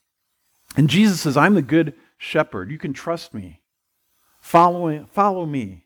And 0.76 0.90
Jesus 0.90 1.20
says, 1.20 1.36
I'm 1.36 1.54
the 1.54 1.62
good 1.62 1.94
shepherd. 2.18 2.70
You 2.70 2.78
can 2.78 2.92
trust 2.92 3.32
me. 3.32 3.60
Follow, 4.40 5.06
follow 5.12 5.46
me. 5.46 5.83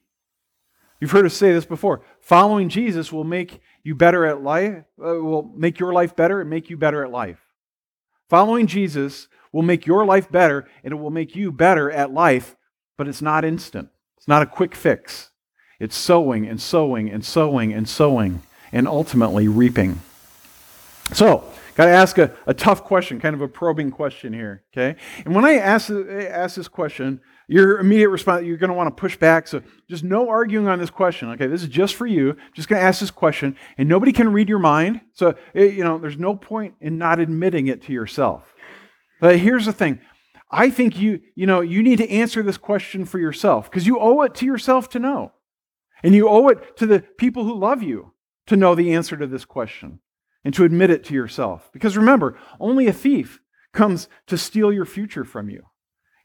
You've 1.00 1.12
heard 1.12 1.26
us 1.26 1.34
say 1.34 1.52
this 1.52 1.64
before. 1.64 2.02
Following 2.20 2.68
Jesus 2.68 3.12
will 3.12 3.24
make 3.24 3.60
you 3.84 3.94
better 3.94 4.26
at 4.26 4.42
life, 4.42 4.84
uh, 5.00 5.14
will 5.14 5.50
make 5.56 5.78
your 5.78 5.92
life 5.92 6.16
better 6.16 6.40
and 6.40 6.50
make 6.50 6.70
you 6.70 6.76
better 6.76 7.04
at 7.04 7.10
life. 7.10 7.38
Following 8.28 8.66
Jesus 8.66 9.28
will 9.52 9.62
make 9.62 9.86
your 9.86 10.04
life 10.04 10.30
better 10.30 10.68
and 10.82 10.92
it 10.92 10.96
will 10.96 11.10
make 11.10 11.36
you 11.36 11.52
better 11.52 11.90
at 11.90 12.12
life, 12.12 12.56
but 12.96 13.08
it's 13.08 13.22
not 13.22 13.44
instant. 13.44 13.88
It's 14.16 14.28
not 14.28 14.42
a 14.42 14.46
quick 14.46 14.74
fix. 14.74 15.30
It's 15.78 15.96
sowing 15.96 16.46
and 16.46 16.60
sowing 16.60 17.08
and 17.08 17.24
sowing 17.24 17.72
and 17.72 17.88
sowing 17.88 18.42
and 18.72 18.88
ultimately 18.88 19.46
reaping. 19.46 20.00
So, 21.12 21.50
got 21.74 21.86
to 21.86 21.90
ask 21.90 22.18
a, 22.18 22.34
a 22.46 22.52
tough 22.52 22.84
question, 22.84 23.20
kind 23.20 23.34
of 23.34 23.40
a 23.40 23.48
probing 23.48 23.90
question 23.90 24.32
here, 24.32 24.64
okay? 24.72 24.98
And 25.24 25.34
when 25.34 25.44
I 25.44 25.54
ask, 25.54 25.90
ask 25.90 26.56
this 26.56 26.68
question, 26.68 27.20
your 27.48 27.78
immediate 27.78 28.10
response, 28.10 28.44
you're 28.44 28.58
going 28.58 28.70
to 28.70 28.76
want 28.76 28.94
to 28.94 29.00
push 29.00 29.16
back. 29.16 29.48
So 29.48 29.62
just 29.88 30.04
no 30.04 30.28
arguing 30.28 30.68
on 30.68 30.78
this 30.78 30.90
question. 30.90 31.30
Okay, 31.30 31.46
this 31.46 31.62
is 31.62 31.68
just 31.68 31.94
for 31.94 32.06
you. 32.06 32.36
Just 32.52 32.68
going 32.68 32.78
to 32.78 32.86
ask 32.86 33.00
this 33.00 33.10
question, 33.10 33.56
and 33.78 33.88
nobody 33.88 34.12
can 34.12 34.32
read 34.32 34.48
your 34.48 34.58
mind. 34.58 35.00
So, 35.14 35.34
it, 35.54 35.72
you 35.72 35.82
know, 35.82 35.98
there's 35.98 36.18
no 36.18 36.36
point 36.36 36.74
in 36.80 36.98
not 36.98 37.18
admitting 37.18 37.66
it 37.66 37.82
to 37.84 37.92
yourself. 37.92 38.54
But 39.20 39.38
here's 39.38 39.64
the 39.64 39.72
thing. 39.72 40.00
I 40.50 40.70
think 40.70 40.98
you, 40.98 41.20
you 41.34 41.46
know, 41.46 41.60
you 41.60 41.82
need 41.82 41.96
to 41.96 42.10
answer 42.10 42.42
this 42.42 42.58
question 42.58 43.04
for 43.04 43.18
yourself 43.18 43.70
because 43.70 43.86
you 43.86 43.98
owe 43.98 44.22
it 44.22 44.34
to 44.36 44.46
yourself 44.46 44.88
to 44.90 44.98
know. 44.98 45.32
And 46.02 46.14
you 46.14 46.28
owe 46.28 46.48
it 46.48 46.76
to 46.76 46.86
the 46.86 47.00
people 47.00 47.44
who 47.44 47.58
love 47.58 47.82
you 47.82 48.12
to 48.46 48.56
know 48.56 48.74
the 48.74 48.94
answer 48.94 49.16
to 49.16 49.26
this 49.26 49.44
question 49.44 50.00
and 50.44 50.54
to 50.54 50.64
admit 50.64 50.90
it 50.90 51.02
to 51.04 51.14
yourself. 51.14 51.70
Because 51.72 51.96
remember, 51.96 52.38
only 52.60 52.86
a 52.86 52.92
thief 52.92 53.40
comes 53.72 54.08
to 54.26 54.38
steal 54.38 54.72
your 54.72 54.84
future 54.84 55.24
from 55.24 55.50
you. 55.50 55.64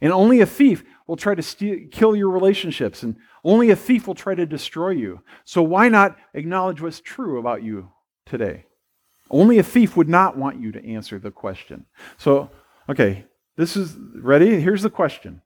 And 0.03 0.11
only 0.11 0.41
a 0.41 0.45
thief 0.45 0.83
will 1.07 1.15
try 1.15 1.33
to 1.33 1.41
steal, 1.41 1.87
kill 1.89 2.13
your 2.13 2.29
relationships, 2.29 3.03
and 3.03 3.15
only 3.41 3.69
a 3.69 3.75
thief 3.75 4.05
will 4.05 4.15
try 4.15 4.35
to 4.35 4.45
destroy 4.45 4.89
you. 4.89 5.21
So 5.45 5.63
why 5.63 5.87
not 5.87 6.17
acknowledge 6.33 6.81
what's 6.81 6.99
true 6.99 7.39
about 7.39 7.63
you 7.63 7.89
today? 8.25 8.65
Only 9.31 9.59
a 9.59 9.63
thief 9.63 9.95
would 9.95 10.09
not 10.09 10.37
want 10.37 10.59
you 10.59 10.73
to 10.73 10.85
answer 10.85 11.19
the 11.19 11.31
question. 11.31 11.85
So, 12.17 12.49
okay, 12.89 13.23
this 13.55 13.77
is 13.77 13.95
ready. 14.15 14.59
Here's 14.59 14.81
the 14.81 14.89
question 14.89 15.41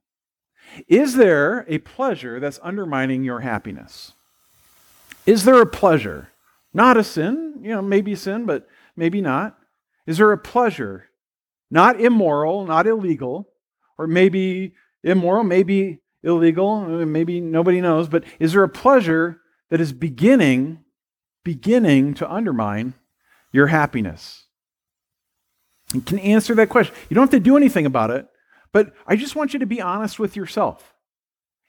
Is 0.88 1.14
there 1.14 1.64
a 1.68 1.78
pleasure 1.78 2.40
that's 2.40 2.58
undermining 2.60 3.22
your 3.22 3.40
happiness? 3.40 4.14
Is 5.24 5.44
there 5.44 5.62
a 5.62 5.66
pleasure? 5.66 6.32
Not 6.74 6.96
a 6.96 7.04
sin, 7.04 7.60
you 7.62 7.70
know, 7.70 7.82
maybe 7.82 8.16
sin, 8.16 8.44
but 8.44 8.66
maybe 8.96 9.20
not. 9.20 9.56
Is 10.04 10.18
there 10.18 10.32
a 10.32 10.38
pleasure? 10.38 11.04
Not 11.70 12.00
immoral, 12.00 12.66
not 12.66 12.88
illegal, 12.88 13.47
or 13.98 14.06
maybe 14.06 14.74
immoral, 15.02 15.44
maybe 15.44 16.00
illegal, 16.22 17.00
uh, 17.00 17.06
maybe 17.06 17.40
nobody 17.40 17.80
knows, 17.80 18.08
but 18.08 18.24
is 18.38 18.52
there 18.52 18.62
a 18.62 18.68
pleasure 18.68 19.40
that 19.70 19.80
is 19.80 19.92
beginning 19.92 20.84
beginning 21.44 22.14
to 22.14 22.30
undermine 22.30 22.94
your 23.52 23.68
happiness? 23.68 24.44
You 25.94 26.00
can 26.02 26.18
answer 26.18 26.54
that 26.54 26.68
question. 26.68 26.94
You 27.08 27.14
don't 27.14 27.22
have 27.22 27.30
to 27.30 27.40
do 27.40 27.56
anything 27.56 27.86
about 27.86 28.10
it, 28.10 28.26
but 28.72 28.92
I 29.06 29.16
just 29.16 29.34
want 29.34 29.54
you 29.54 29.58
to 29.60 29.66
be 29.66 29.80
honest 29.80 30.18
with 30.18 30.36
yourself. 30.36 30.94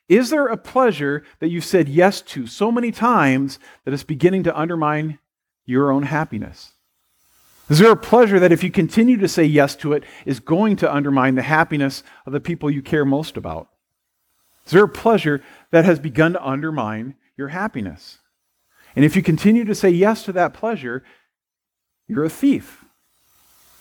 Is 0.09 0.31
there 0.31 0.47
a 0.47 0.57
pleasure 0.57 1.23
that 1.39 1.49
you've 1.49 1.63
said 1.63 1.87
yes 1.87 2.21
to 2.21 2.47
so 2.47 2.71
many 2.71 2.91
times 2.91 3.59
that 3.85 3.93
it's 3.93 4.03
beginning 4.03 4.43
to 4.43 4.59
undermine 4.59 5.19
your 5.65 5.91
own 5.91 6.03
happiness? 6.03 6.73
Is 7.69 7.77
there 7.77 7.91
a 7.91 7.97
pleasure 7.97 8.39
that 8.39 8.51
if 8.51 8.63
you 8.63 8.71
continue 8.71 9.17
to 9.17 9.27
say 9.27 9.43
yes 9.43 9.75
to 9.77 9.93
it 9.93 10.03
is 10.25 10.39
going 10.39 10.75
to 10.77 10.93
undermine 10.93 11.35
the 11.35 11.43
happiness 11.43 12.03
of 12.25 12.33
the 12.33 12.39
people 12.39 12.71
you 12.71 12.81
care 12.81 13.05
most 13.05 13.37
about? 13.37 13.69
Is 14.65 14.71
there 14.71 14.83
a 14.83 14.89
pleasure 14.89 15.43
that 15.71 15.85
has 15.85 15.99
begun 15.99 16.33
to 16.33 16.43
undermine 16.43 17.15
your 17.37 17.49
happiness? 17.49 18.19
And 18.95 19.05
if 19.05 19.15
you 19.15 19.21
continue 19.21 19.65
to 19.65 19.75
say 19.75 19.89
yes 19.89 20.23
to 20.23 20.31
that 20.33 20.53
pleasure, 20.53 21.03
you're 22.07 22.25
a 22.25 22.29
thief. 22.29 22.85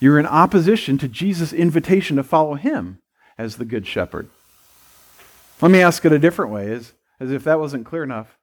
You're 0.00 0.18
in 0.18 0.26
opposition 0.26 0.98
to 0.98 1.08
Jesus' 1.08 1.52
invitation 1.52 2.16
to 2.16 2.22
follow 2.22 2.54
him 2.54 3.00
as 3.36 3.56
the 3.56 3.64
good 3.64 3.86
shepherd. 3.86 4.28
Let 5.60 5.70
me 5.70 5.80
ask 5.80 6.04
it 6.04 6.12
a 6.12 6.18
different 6.18 6.52
way, 6.52 6.70
as, 6.72 6.92
as 7.18 7.32
if 7.32 7.42
that 7.44 7.58
wasn't 7.58 7.86
clear 7.86 8.04
enough. 8.04 8.38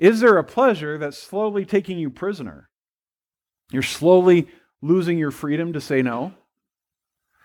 Is 0.00 0.20
there 0.20 0.38
a 0.38 0.44
pleasure 0.44 0.98
that's 0.98 1.18
slowly 1.18 1.64
taking 1.64 1.98
you 1.98 2.10
prisoner? 2.10 2.68
You're 3.70 3.82
slowly 3.82 4.48
losing 4.80 5.18
your 5.18 5.30
freedom 5.30 5.72
to 5.72 5.80
say 5.80 6.02
no? 6.02 6.34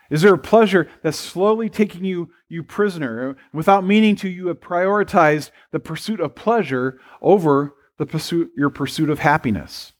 Is 0.09 0.21
there 0.21 0.33
a 0.33 0.39
pleasure 0.39 0.89
that's 1.01 1.17
slowly 1.17 1.69
taking 1.69 2.05
you, 2.05 2.29
you 2.47 2.61
prisoner? 2.61 3.35
Without 3.51 3.85
meaning 3.85 4.15
to, 4.17 4.29
you 4.29 4.47
have 4.47 4.59
prioritized 4.59 5.49
the 5.71 5.79
pursuit 5.79 6.19
of 6.19 6.35
pleasure 6.35 6.99
over 7.21 7.73
the 7.97 8.05
pursuit, 8.05 8.51
your 8.55 8.69
pursuit 8.69 9.09
of 9.09 9.19
happiness. 9.19 9.93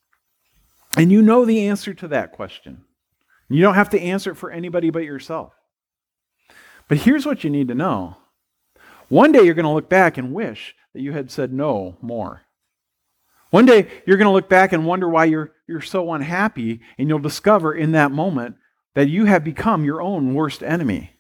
And 0.96 1.12
you 1.12 1.22
know 1.22 1.46
the 1.46 1.67
answer 1.67 1.93
to 1.96 2.08
that 2.10 2.32
question. 2.32 2.84
You 3.50 3.62
don't 3.62 3.76
have 3.76 3.89
to 3.91 4.02
answer 4.02 4.32
it 4.32 4.36
for 4.36 4.52
anybody 4.52 4.89
but 4.89 5.04
yourself. 5.04 5.54
But 6.88 7.00
here's 7.00 7.26
what 7.26 7.43
you 7.43 7.50
need 7.50 7.69
to 7.69 7.76
know. 7.76 8.17
One 9.10 9.32
day 9.32 9.43
you're 9.43 9.54
going 9.56 9.65
to 9.65 9.72
look 9.72 9.89
back 9.89 10.17
and 10.17 10.34
wish 10.34 10.76
that 10.93 11.02
you 11.02 11.12
had 11.12 11.32
said 11.32 11.52
no 11.54 11.98
more. 12.02 12.43
One 13.50 13.65
day 13.65 13.88
you're 14.06 14.17
going 14.17 14.28
to 14.28 14.34
look 14.34 14.50
back 14.50 14.74
and 14.74 14.86
wonder 14.86 15.08
why 15.08 15.26
you're, 15.26 15.53
you're 15.67 15.82
so 15.82 16.12
unhappy, 16.13 16.82
and 16.97 17.08
you'll 17.08 17.19
discover 17.19 17.73
in 17.73 17.91
that 17.93 18.12
moment 18.12 18.56
that 18.95 19.10
you 19.10 19.26
have 19.26 19.43
become 19.43 19.86
your 19.86 20.02
own 20.02 20.34
worst 20.34 20.62
enemy. 20.62 21.12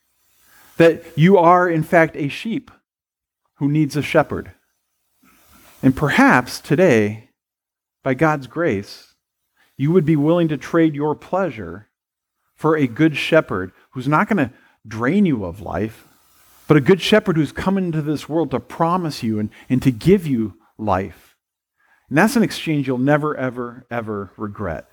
That 0.77 1.03
you 1.15 1.37
are, 1.37 1.69
in 1.69 1.83
fact, 1.83 2.15
a 2.15 2.27
sheep 2.27 2.71
who 3.55 3.69
needs 3.69 3.95
a 3.95 4.01
shepherd. 4.01 4.51
And 5.81 5.95
perhaps 5.95 6.59
today, 6.59 7.29
by 8.03 8.13
God's 8.13 8.47
grace, 8.47 9.13
you 9.77 9.91
would 9.91 10.05
be 10.05 10.15
willing 10.15 10.47
to 10.49 10.57
trade 10.57 10.95
your 10.95 11.15
pleasure 11.15 11.89
for 12.55 12.77
a 12.77 12.87
good 12.87 13.17
shepherd 13.17 13.71
who's 13.91 14.07
not 14.07 14.27
going 14.27 14.49
to 14.49 14.53
drain 14.87 15.25
you 15.25 15.45
of 15.45 15.61
life, 15.61 16.07
but 16.67 16.77
a 16.77 16.81
good 16.81 17.01
shepherd 17.01 17.35
who's 17.35 17.51
come 17.51 17.77
into 17.77 18.01
this 18.01 18.29
world 18.29 18.51
to 18.51 18.59
promise 18.59 19.23
you 19.23 19.39
and, 19.39 19.49
and 19.69 19.81
to 19.81 19.91
give 19.91 20.25
you 20.27 20.57
life. 20.77 21.32
And 22.13 22.19
that's 22.19 22.35
an 22.35 22.43
exchange 22.43 22.85
you'll 22.85 22.99
never, 22.99 23.35
ever, 23.35 23.87
ever 23.89 24.29
regret. 24.37 24.87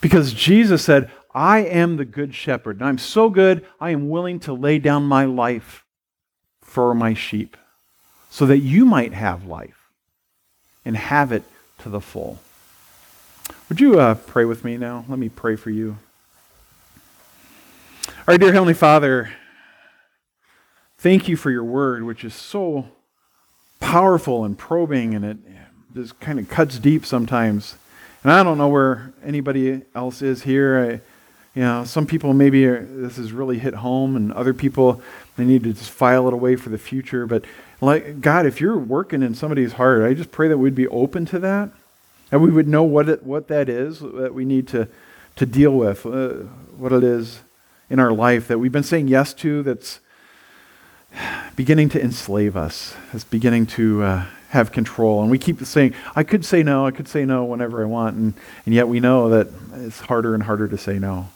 Because 0.00 0.32
Jesus 0.32 0.84
said, 0.84 1.08
I 1.32 1.60
am 1.60 1.98
the 1.98 2.04
good 2.04 2.34
shepherd, 2.34 2.80
and 2.80 2.88
I'm 2.88 2.98
so 2.98 3.30
good, 3.30 3.64
I 3.80 3.90
am 3.90 4.08
willing 4.08 4.40
to 4.40 4.52
lay 4.52 4.80
down 4.80 5.04
my 5.04 5.24
life 5.24 5.84
for 6.62 6.96
my 6.96 7.14
sheep, 7.14 7.56
so 8.28 8.44
that 8.46 8.58
you 8.58 8.84
might 8.84 9.12
have 9.12 9.46
life 9.46 9.92
and 10.84 10.96
have 10.96 11.30
it 11.30 11.44
to 11.82 11.88
the 11.88 12.00
full. 12.00 12.40
Would 13.68 13.80
you 13.80 14.00
uh, 14.00 14.16
pray 14.16 14.44
with 14.44 14.64
me 14.64 14.76
now? 14.76 15.04
Let 15.08 15.20
me 15.20 15.28
pray 15.28 15.54
for 15.54 15.70
you. 15.70 15.96
Our 18.26 18.36
dear 18.36 18.52
Heavenly 18.52 18.74
Father, 18.74 19.30
thank 20.98 21.28
you 21.28 21.36
for 21.36 21.52
your 21.52 21.62
word, 21.62 22.02
which 22.02 22.24
is 22.24 22.34
so 22.34 22.88
powerful 23.78 24.44
and 24.44 24.58
probing, 24.58 25.14
and 25.14 25.24
it 25.24 25.36
just 25.96 26.20
kind 26.20 26.38
of 26.38 26.48
cuts 26.48 26.78
deep 26.78 27.06
sometimes. 27.06 27.76
And 28.22 28.30
I 28.32 28.42
don't 28.42 28.58
know 28.58 28.68
where 28.68 29.12
anybody 29.24 29.82
else 29.94 30.20
is 30.20 30.42
here. 30.42 30.78
I, 30.78 30.90
you 31.54 31.62
know, 31.62 31.84
some 31.84 32.06
people 32.06 32.34
maybe 32.34 32.66
are, 32.66 32.84
this 32.84 33.16
has 33.16 33.32
really 33.32 33.58
hit 33.58 33.74
home, 33.74 34.14
and 34.14 34.30
other 34.32 34.52
people 34.52 35.00
they 35.36 35.44
need 35.44 35.64
to 35.64 35.72
just 35.72 35.90
file 35.90 36.28
it 36.28 36.34
away 36.34 36.54
for 36.56 36.68
the 36.68 36.78
future. 36.78 37.26
But 37.26 37.44
like 37.80 38.20
God, 38.20 38.44
if 38.44 38.60
you're 38.60 38.76
working 38.76 39.22
in 39.22 39.34
somebody's 39.34 39.72
heart, 39.74 40.02
I 40.02 40.12
just 40.12 40.30
pray 40.30 40.48
that 40.48 40.58
we'd 40.58 40.74
be 40.74 40.86
open 40.88 41.24
to 41.26 41.38
that, 41.38 41.70
and 42.30 42.42
we 42.42 42.50
would 42.50 42.68
know 42.68 42.82
what 42.82 43.08
it, 43.08 43.22
what 43.22 43.48
that 43.48 43.68
is 43.68 44.00
that 44.00 44.34
we 44.34 44.44
need 44.44 44.68
to 44.68 44.88
to 45.36 45.46
deal 45.46 45.72
with, 45.72 46.04
uh, 46.04 46.30
what 46.76 46.92
it 46.92 47.04
is 47.04 47.40
in 47.88 47.98
our 47.98 48.12
life 48.12 48.48
that 48.48 48.58
we've 48.58 48.72
been 48.72 48.82
saying 48.82 49.08
yes 49.08 49.32
to 49.34 49.62
that's 49.62 50.00
beginning 51.54 51.88
to 51.90 52.02
enslave 52.02 52.56
us, 52.56 52.94
that's 53.12 53.24
beginning 53.24 53.66
to 53.66 54.02
uh, 54.02 54.26
have 54.50 54.72
control. 54.72 55.22
And 55.22 55.30
we 55.30 55.38
keep 55.38 55.60
saying, 55.64 55.94
I 56.14 56.22
could 56.22 56.44
say 56.44 56.62
no, 56.62 56.86
I 56.86 56.90
could 56.90 57.08
say 57.08 57.24
no 57.24 57.44
whenever 57.44 57.82
I 57.82 57.86
want, 57.86 58.16
and, 58.16 58.34
and 58.64 58.74
yet 58.74 58.88
we 58.88 59.00
know 59.00 59.28
that 59.30 59.48
it's 59.74 60.00
harder 60.00 60.34
and 60.34 60.42
harder 60.42 60.68
to 60.68 60.78
say 60.78 60.98
no. 60.98 61.28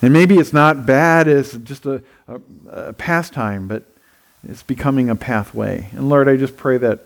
And 0.00 0.12
maybe 0.12 0.36
it's 0.36 0.52
not 0.52 0.86
bad, 0.86 1.26
as 1.26 1.54
just 1.54 1.84
a, 1.84 2.02
a, 2.28 2.40
a 2.70 2.92
pastime, 2.92 3.66
but 3.66 3.82
it's 4.48 4.62
becoming 4.62 5.10
a 5.10 5.16
pathway. 5.16 5.88
And 5.92 6.08
Lord, 6.08 6.28
I 6.28 6.36
just 6.36 6.56
pray 6.56 6.78
that, 6.78 7.00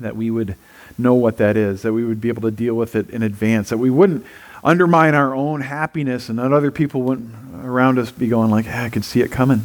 that 0.00 0.16
we 0.16 0.30
would 0.30 0.56
know 0.96 1.14
what 1.14 1.36
that 1.36 1.56
is, 1.56 1.82
that 1.82 1.92
we 1.92 2.04
would 2.04 2.20
be 2.20 2.28
able 2.28 2.42
to 2.42 2.50
deal 2.50 2.74
with 2.74 2.96
it 2.96 3.10
in 3.10 3.22
advance, 3.22 3.68
that 3.68 3.78
we 3.78 3.90
wouldn't 3.90 4.24
undermine 4.64 5.14
our 5.14 5.34
own 5.34 5.60
happiness 5.60 6.28
and 6.28 6.38
that 6.38 6.52
other 6.52 6.70
people 6.70 7.02
wouldn't 7.02 7.34
around 7.64 7.98
us 7.98 8.10
be 8.10 8.26
going 8.26 8.50
like, 8.50 8.66
ah, 8.68 8.84
I 8.84 8.88
could 8.88 9.04
see 9.04 9.20
it 9.20 9.30
coming. 9.30 9.62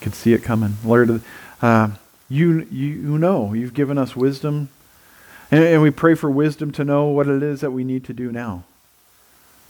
I 0.00 0.04
could 0.04 0.14
see 0.14 0.32
it 0.32 0.42
coming. 0.42 0.76
Lord, 0.84 1.22
uh, 1.62 1.90
you, 2.28 2.66
you, 2.70 3.18
know, 3.18 3.52
you've 3.52 3.74
given 3.74 3.98
us 3.98 4.14
wisdom. 4.14 4.68
And, 5.50 5.64
and 5.64 5.82
we 5.82 5.90
pray 5.90 6.14
for 6.14 6.30
wisdom 6.30 6.72
to 6.72 6.84
know 6.84 7.06
what 7.06 7.26
it 7.26 7.42
is 7.42 7.60
that 7.60 7.70
we 7.70 7.84
need 7.84 8.04
to 8.04 8.12
do 8.12 8.30
now. 8.30 8.64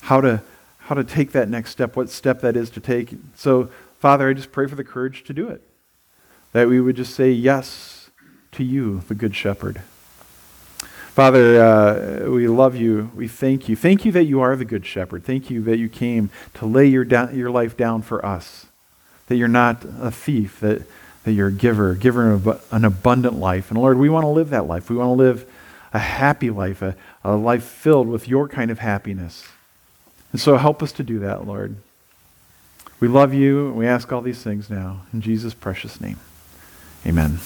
How 0.03 0.21
to, 0.21 0.43
how 0.79 0.95
to 0.95 1.05
take 1.05 1.33
that 1.33 1.49
next 1.49 1.71
step, 1.71 1.97
what 1.97 2.11
step 2.11 2.41
that 2.41 2.57
is 2.57 2.71
to 2.71 2.81
take. 2.81 3.15
So, 3.37 3.71
Father, 4.01 4.29
I 4.29 4.33
just 4.33 4.53
pray 4.53 4.67
for 4.67 4.75
the 4.75 4.85
courage 4.85 5.25
to 5.25 5.33
do 5.33 5.49
it. 5.49 5.63
That 6.53 6.69
we 6.69 6.81
would 6.81 6.97
just 6.97 7.15
say 7.15 7.31
yes 7.31 8.11
to 8.53 8.65
you, 8.65 9.03
the 9.09 9.15
Good 9.15 9.37
Shepherd. 9.37 9.83
Father, 11.19 11.61
uh, 11.61 12.31
we 12.31 12.47
love 12.47 12.77
you. 12.77 13.11
We 13.13 13.27
thank 13.27 13.69
you. 13.69 13.75
Thank 13.75 14.05
you 14.05 14.13
that 14.13 14.25
you 14.25 14.41
are 14.41 14.55
the 14.55 14.65
good 14.65 14.87
shepherd. 14.87 15.25
Thank 15.25 15.51
you 15.51 15.61
that 15.63 15.77
you 15.77 15.89
came 15.89 16.31
to 16.55 16.65
lay 16.65 16.87
your, 16.87 17.05
da- 17.05 17.31
your 17.31 17.51
life 17.51 17.77
down 17.77 18.03
for 18.03 18.25
us. 18.25 18.67
That 19.27 19.35
you're 19.35 19.49
not 19.49 19.85
a 20.01 20.13
thief, 20.13 20.61
that, 20.61 20.83
that 21.29 21.35
you're 21.35 21.49
a 21.49 21.53
giver, 21.53 21.95
giver 21.95 22.33
of 22.33 22.73
an 22.73 22.87
abundant 22.87 23.39
life. 23.39 23.71
And 23.71 23.79
Lord, 23.79 23.99
we 23.99 24.09
want 24.09 24.25
to 24.25 24.29
live 24.29 24.49
that 24.49 24.67
life. 24.67 24.89
We 24.89 24.97
want 24.97 25.09
to 25.09 25.13
live 25.13 25.47
a 25.93 25.99
happy 25.99 26.49
life, 26.49 26.81
a, 26.81 26.97
a 27.23 27.37
life 27.37 27.65
filled 27.65 28.09
with 28.09 28.27
your 28.27 28.49
kind 28.49 28.71
of 28.71 28.79
happiness. 28.79 29.45
And 30.33 30.41
so 30.41 30.57
help 30.57 30.83
us 30.83 30.91
to 30.93 31.03
do 31.03 31.19
that, 31.19 31.47
Lord. 31.47 31.77
We 32.99 33.09
love 33.09 33.35
you, 33.35 33.67
and 33.67 33.77
we 33.77 33.87
ask 33.87 34.11
all 34.11 34.23
these 34.23 34.43
things 34.43 34.71
now. 34.71 35.03
In 35.13 35.21
Jesus' 35.21 35.53
precious 35.53 36.01
name, 36.01 36.19
amen. 37.07 37.39